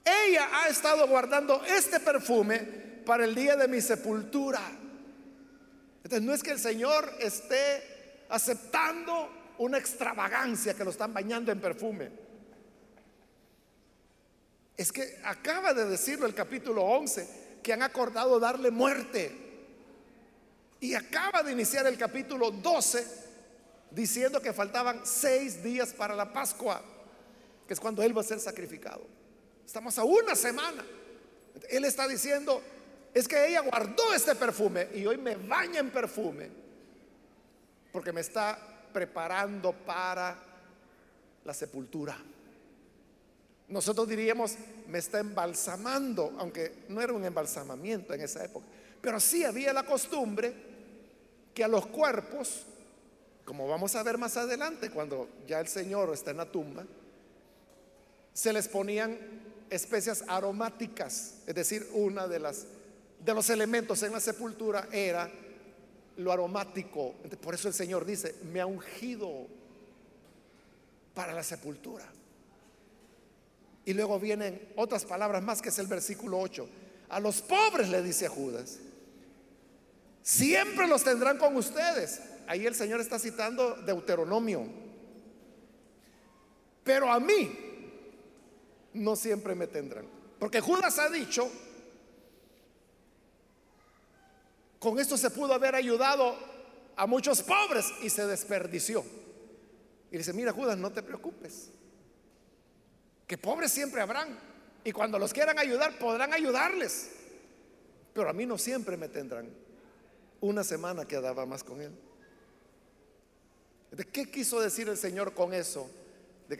[0.04, 2.58] Ella ha estado guardando este perfume
[3.04, 4.60] para el día de mi sepultura.
[6.04, 11.60] Entonces no es que el Señor esté aceptando una extravagancia que lo están bañando en
[11.60, 12.10] perfume.
[14.76, 19.44] Es que acaba de decirlo el capítulo 11, que han acordado darle muerte.
[20.78, 23.24] Y acaba de iniciar el capítulo 12
[23.90, 26.82] diciendo que faltaban seis días para la Pascua
[27.66, 29.02] que es cuando Él va a ser sacrificado.
[29.64, 30.84] Estamos a una semana.
[31.68, 32.62] Él está diciendo,
[33.12, 36.50] es que ella guardó este perfume y hoy me baña en perfume
[37.90, 38.58] porque me está
[38.92, 40.36] preparando para
[41.44, 42.16] la sepultura.
[43.68, 44.56] Nosotros diríamos,
[44.86, 48.66] me está embalsamando, aunque no era un embalsamamiento en esa época,
[49.00, 50.52] pero sí había la costumbre
[51.54, 52.66] que a los cuerpos,
[53.44, 56.84] como vamos a ver más adelante, cuando ya el Señor está en la tumba,
[58.37, 59.16] se les ponían
[59.70, 62.66] especias aromáticas, es decir, una de las
[63.24, 65.30] de los elementos en la sepultura era
[66.18, 67.14] lo aromático.
[67.41, 69.47] Por eso el Señor dice, me ha ungido
[71.14, 72.05] para la sepultura.
[73.87, 76.68] Y luego vienen otras palabras más que es el versículo 8.
[77.09, 78.80] A los pobres le dice a Judas,
[80.22, 82.20] siempre los tendrán con ustedes.
[82.47, 84.66] Ahí el Señor está citando Deuteronomio.
[86.84, 87.65] Pero a mí,
[88.97, 90.07] no siempre me tendrán.
[90.38, 91.51] Porque Judas ha dicho,
[94.78, 96.36] con esto se pudo haber ayudado
[96.97, 99.05] a muchos pobres y se desperdició.
[100.11, 101.70] Y dice, mira Judas, no te preocupes,
[103.26, 104.38] que pobres siempre habrán.
[104.84, 107.11] Y cuando los quieran ayudar, podrán ayudarles.
[108.12, 109.49] Pero a mí no siempre me tendrán.
[110.40, 111.92] Una semana quedaba más con él.
[113.90, 115.90] ¿De qué quiso decir el Señor con eso?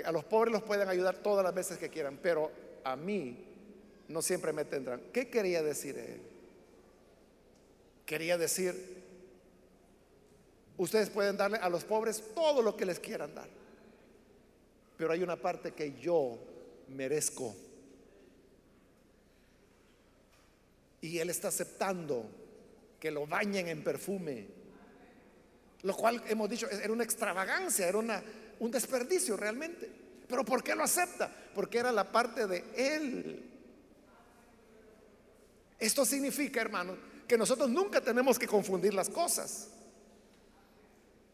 [0.05, 2.51] A los pobres los pueden ayudar todas las veces que quieran, pero
[2.83, 3.45] a mí
[4.09, 5.01] no siempre me tendrán.
[5.13, 6.21] ¿Qué quería decir él?
[8.05, 9.03] Quería decir,
[10.77, 13.49] ustedes pueden darle a los pobres todo lo que les quieran dar,
[14.97, 16.39] pero hay una parte que yo
[16.89, 17.55] merezco.
[21.01, 22.27] Y él está aceptando
[22.99, 24.47] que lo bañen en perfume,
[25.83, 28.23] lo cual hemos dicho era una extravagancia, era una,
[28.61, 29.91] un desperdicio realmente.
[30.29, 31.31] Pero ¿por qué lo acepta?
[31.55, 33.51] Porque era la parte de él.
[35.79, 36.97] Esto significa, hermano,
[37.29, 39.69] que nosotros nunca tenemos que confundir las cosas.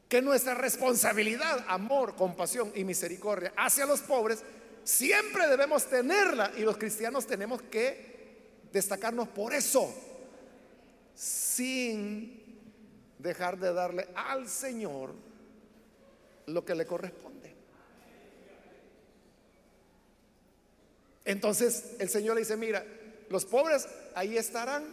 [0.08, 4.42] Que nuestra responsabilidad, amor, compasión y misericordia hacia los pobres,
[4.84, 8.12] siempre debemos tenerla y los cristianos tenemos que
[8.72, 9.94] destacarnos por eso,
[11.14, 12.60] sin
[13.18, 15.14] dejar de darle al Señor
[16.47, 17.55] lo que le corresponde.
[21.24, 22.84] Entonces el Señor le dice, mira,
[23.28, 24.84] los pobres ahí estarán,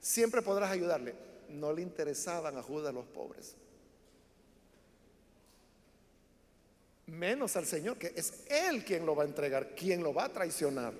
[0.00, 1.14] siempre podrás ayudarle.
[1.50, 3.54] No le interesaban a Judas los pobres.
[7.06, 10.32] Menos al Señor, que es Él quien lo va a entregar, quien lo va a
[10.32, 10.92] traicionar.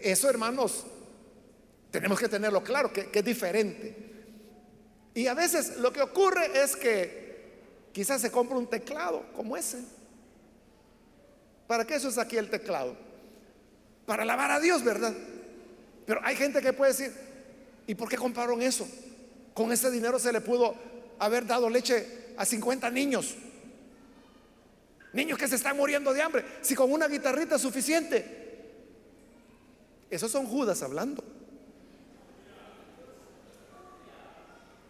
[0.00, 0.84] Eso, hermanos,
[1.90, 4.11] tenemos que tenerlo claro, que, que es diferente.
[5.14, 7.22] Y a veces lo que ocurre es que
[7.92, 9.82] quizás se compra un teclado como ese.
[11.66, 12.96] ¿Para qué eso es aquí el teclado?
[14.06, 15.14] Para alabar a Dios, ¿verdad?
[16.06, 17.12] Pero hay gente que puede decir,
[17.86, 18.86] ¿y por qué compraron eso?
[19.54, 20.74] Con ese dinero se le pudo
[21.18, 23.36] haber dado leche a 50 niños.
[25.12, 26.44] Niños que se están muriendo de hambre.
[26.62, 28.42] Si con una guitarrita es suficiente.
[30.10, 31.22] Esos son Judas hablando.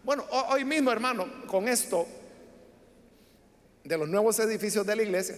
[0.04, 2.06] Bueno, hoy mismo, hermano, con esto
[3.84, 5.36] de los nuevos edificios de la iglesia,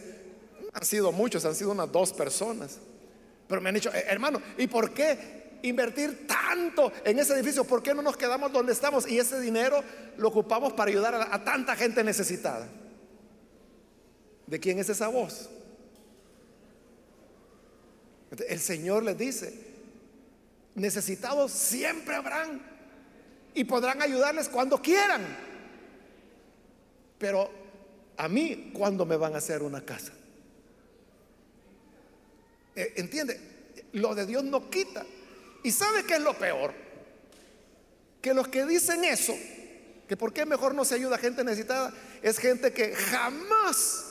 [0.73, 2.79] han sido muchos, han sido unas dos personas.
[3.47, 7.65] Pero me han dicho, eh, hermano, ¿y por qué invertir tanto en ese edificio?
[7.65, 9.83] ¿Por qué no nos quedamos donde estamos y ese dinero
[10.17, 12.67] lo ocupamos para ayudar a, tanta gente necesitada?
[14.47, 15.51] ¿De quién es esa voz?
[18.49, 19.55] El Señor les dice,
[20.75, 22.74] necesitados siempre habrán
[23.55, 25.23] y podrán ayudarles cuando quieran.
[27.19, 27.51] Pero
[28.17, 30.13] a mí, ¿cuándo me van a hacer una casa?
[32.75, 33.41] Eh, ¿Entiende?
[33.93, 35.05] Lo de Dios no quita.
[35.63, 36.75] ¿Y sabe qué es lo peor?
[38.21, 39.35] Que los que dicen eso,
[40.09, 41.93] que por qué mejor no se ayuda a gente necesitada,
[42.23, 44.05] es gente que jamás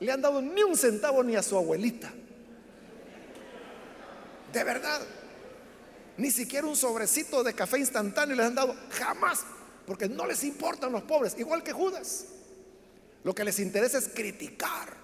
[0.00, 2.12] le han dado ni un centavo ni a su abuelita.
[4.52, 5.02] De verdad.
[6.18, 8.76] Ni siquiera un sobrecito de café instantáneo les han dado.
[8.90, 9.44] Jamás.
[9.86, 11.34] Porque no les importan los pobres.
[11.38, 12.26] Igual que Judas.
[13.22, 14.96] Lo que les interesa es criticar.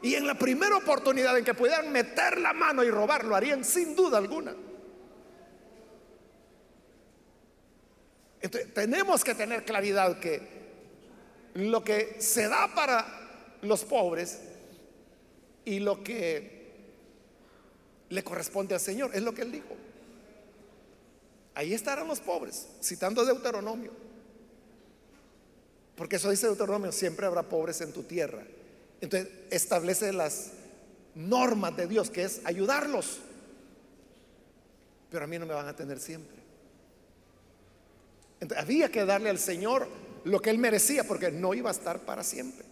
[0.00, 3.64] Y en la primera oportunidad en que pudieran meter la mano y robar, lo harían
[3.64, 4.54] sin duda alguna.
[8.40, 10.40] Entonces, tenemos que tener claridad que
[11.54, 14.40] lo que se da para los pobres
[15.64, 16.57] y lo que
[18.10, 19.76] le corresponde al Señor, es lo que él dijo.
[21.54, 23.90] Ahí estarán los pobres, citando Deuteronomio.
[25.96, 28.44] Porque eso dice Deuteronomio, siempre habrá pobres en tu tierra.
[29.00, 30.52] Entonces establece las
[31.14, 33.18] normas de Dios, que es ayudarlos.
[35.10, 36.36] Pero a mí no me van a tener siempre.
[38.40, 39.88] Entonces, había que darle al Señor
[40.24, 42.64] lo que Él merecía, porque no iba a estar para siempre.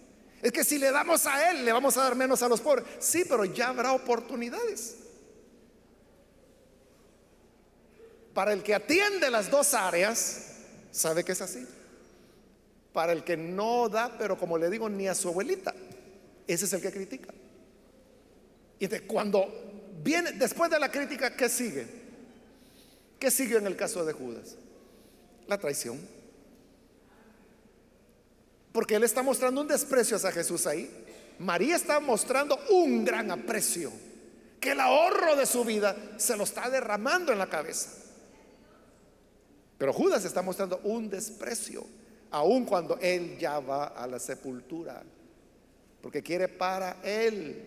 [0.43, 2.85] Es que si le damos a Él, le vamos a dar menos a los pobres.
[3.01, 4.99] Sí, pero ya habrá oportunidades.
[8.37, 10.49] Para el que atiende las dos áreas,
[10.91, 11.67] sabe que es así.
[12.93, 15.75] Para el que no da, pero como le digo, ni a su abuelita,
[16.47, 17.33] ese es el que critica.
[18.79, 19.49] Y cuando
[20.05, 21.87] viene, después de la crítica, ¿qué sigue?
[23.19, 24.57] ¿Qué sigue en el caso de Judas?
[25.47, 25.99] La traición.
[28.71, 30.91] Porque él está mostrando un desprecio hacia Jesús ahí.
[31.39, 33.91] María está mostrando un gran aprecio.
[34.61, 38.03] Que el ahorro de su vida se lo está derramando en la cabeza.
[39.79, 41.87] Pero Judas está mostrando un desprecio,
[42.31, 45.03] aun cuando él ya va a la sepultura.
[46.03, 47.67] porque quiere para Él.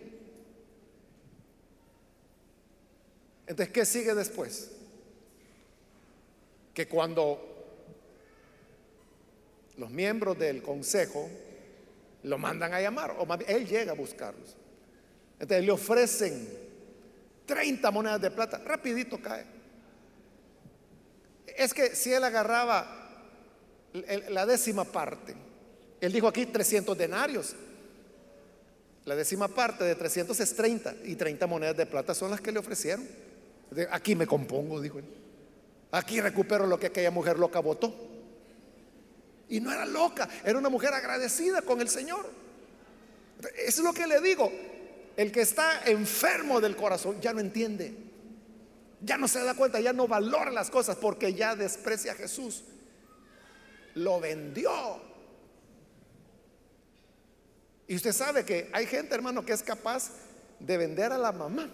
[3.45, 4.71] Entonces, ¿qué sigue después?
[6.73, 7.49] Que cuando
[9.75, 11.29] los miembros del consejo
[12.23, 14.55] lo mandan a llamar, o él llega a buscarlos.
[15.39, 16.47] Entonces le ofrecen
[17.45, 19.58] 30 monedas de plata, rapidito cae.
[21.59, 22.87] Es que si él agarraba
[24.29, 25.35] la décima parte,
[25.99, 27.53] él dijo aquí 300 denarios,
[29.03, 32.53] la décima parte de 300 es 30 y 30 monedas de plata son las que
[32.53, 33.05] le ofrecieron.
[33.91, 35.05] Aquí me compongo, dijo él.
[35.91, 37.93] Aquí recupero lo que aquella mujer loca votó.
[39.49, 42.25] Y no era loca, era una mujer agradecida con el Señor.
[43.57, 44.49] Es lo que le digo.
[45.17, 48.08] El que está enfermo del corazón ya no entiende.
[49.01, 52.63] Ya no se da cuenta, ya no valora las cosas porque ya desprecia a Jesús.
[53.95, 54.71] Lo vendió.
[57.87, 60.11] Y usted sabe que hay gente, hermano, que es capaz
[60.59, 61.69] de vender a la mamá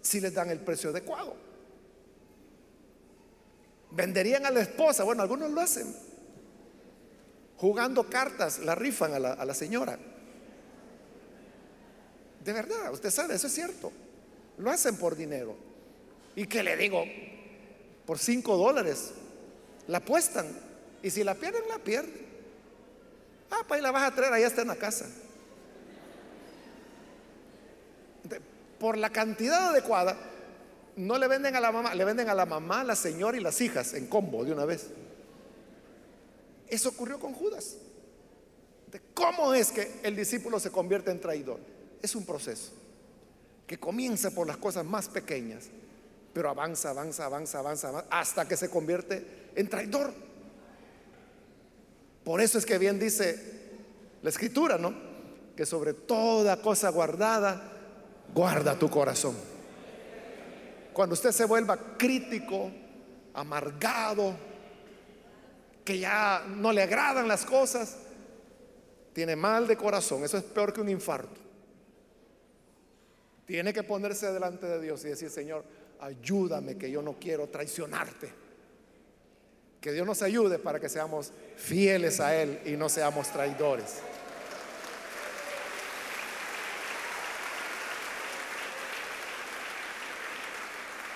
[0.00, 1.36] si les dan el precio adecuado.
[3.90, 5.94] Venderían a la esposa, bueno, algunos lo hacen.
[7.56, 9.98] Jugando cartas, la rifan a la, a la señora.
[12.44, 13.90] De verdad, usted sabe, eso es cierto.
[14.58, 15.54] Lo hacen por dinero.
[16.34, 17.04] ¿Y qué le digo?
[18.06, 19.12] Por cinco dólares.
[19.88, 20.46] La apuestan.
[21.02, 22.26] Y si la pierden, la pierden.
[23.50, 25.06] Ah, pues la vas a traer, allá está en la casa.
[28.78, 30.18] por la cantidad adecuada,
[30.96, 33.58] no le venden a la mamá, le venden a la mamá, la señora y las
[33.62, 34.88] hijas en combo de una vez.
[36.68, 37.76] Eso ocurrió con Judas.
[39.14, 41.58] ¿Cómo es que el discípulo se convierte en traidor?
[42.02, 42.72] Es un proceso
[43.66, 45.64] que comienza por las cosas más pequeñas,
[46.32, 50.12] pero avanza, avanza, avanza, avanza, avanza hasta que se convierte en traidor.
[52.24, 53.56] Por eso es que bien dice
[54.22, 54.94] la escritura, ¿no?
[55.56, 57.72] Que sobre toda cosa guardada,
[58.34, 59.34] guarda tu corazón.
[60.92, 62.70] Cuando usted se vuelva crítico,
[63.34, 64.34] amargado,
[65.84, 67.96] que ya no le agradan las cosas,
[69.12, 70.24] tiene mal de corazón.
[70.24, 71.45] Eso es peor que un infarto.
[73.46, 75.64] Tiene que ponerse delante de Dios y decir, Señor,
[76.00, 78.32] ayúdame que yo no quiero traicionarte.
[79.80, 84.00] Que Dios nos ayude para que seamos fieles a Él y no seamos traidores.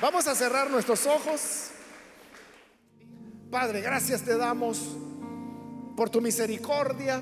[0.00, 1.70] Vamos a cerrar nuestros ojos.
[3.50, 4.96] Padre, gracias te damos
[5.96, 7.20] por tu misericordia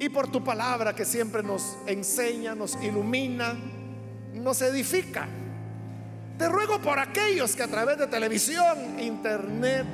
[0.00, 3.54] y por tu palabra que siempre nos enseña, nos ilumina,
[4.32, 5.28] nos edifica.
[6.38, 9.84] Te ruego por aquellos que a través de televisión, internet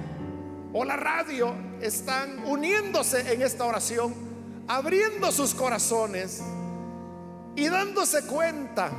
[0.72, 4.14] o la radio están uniéndose en esta oración,
[4.68, 6.40] abriendo sus corazones
[7.56, 8.92] y dándose cuenta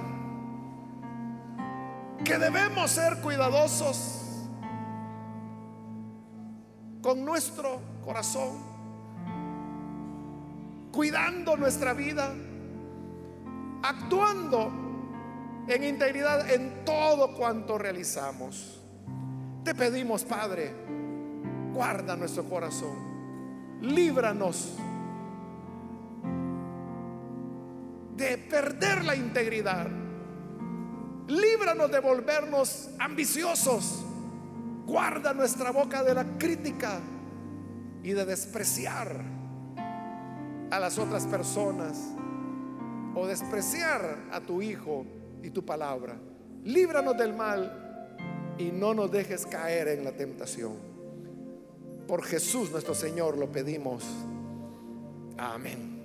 [2.25, 4.17] que debemos ser cuidadosos
[7.01, 8.66] con nuestro corazón,
[10.97, 12.33] cuidando nuestra vida,
[13.83, 14.71] actuando
[15.67, 18.81] en integridad en todo cuanto realizamos.
[19.63, 20.73] Te pedimos, Padre,
[21.71, 24.75] guarda nuestro corazón, líbranos
[28.15, 29.87] de perder la integridad
[31.27, 34.01] Líbranos de volvernos ambiciosos.
[34.85, 37.01] Guarda nuestra boca de la crítica
[38.01, 39.36] y de despreciar
[40.71, 41.97] a las otras personas
[43.15, 45.05] o despreciar a tu Hijo
[45.41, 46.15] y tu palabra.
[46.63, 50.73] Líbranos del mal y no nos dejes caer en la tentación.
[52.07, 54.03] Por Jesús nuestro Señor lo pedimos.
[55.37, 55.96] Amén.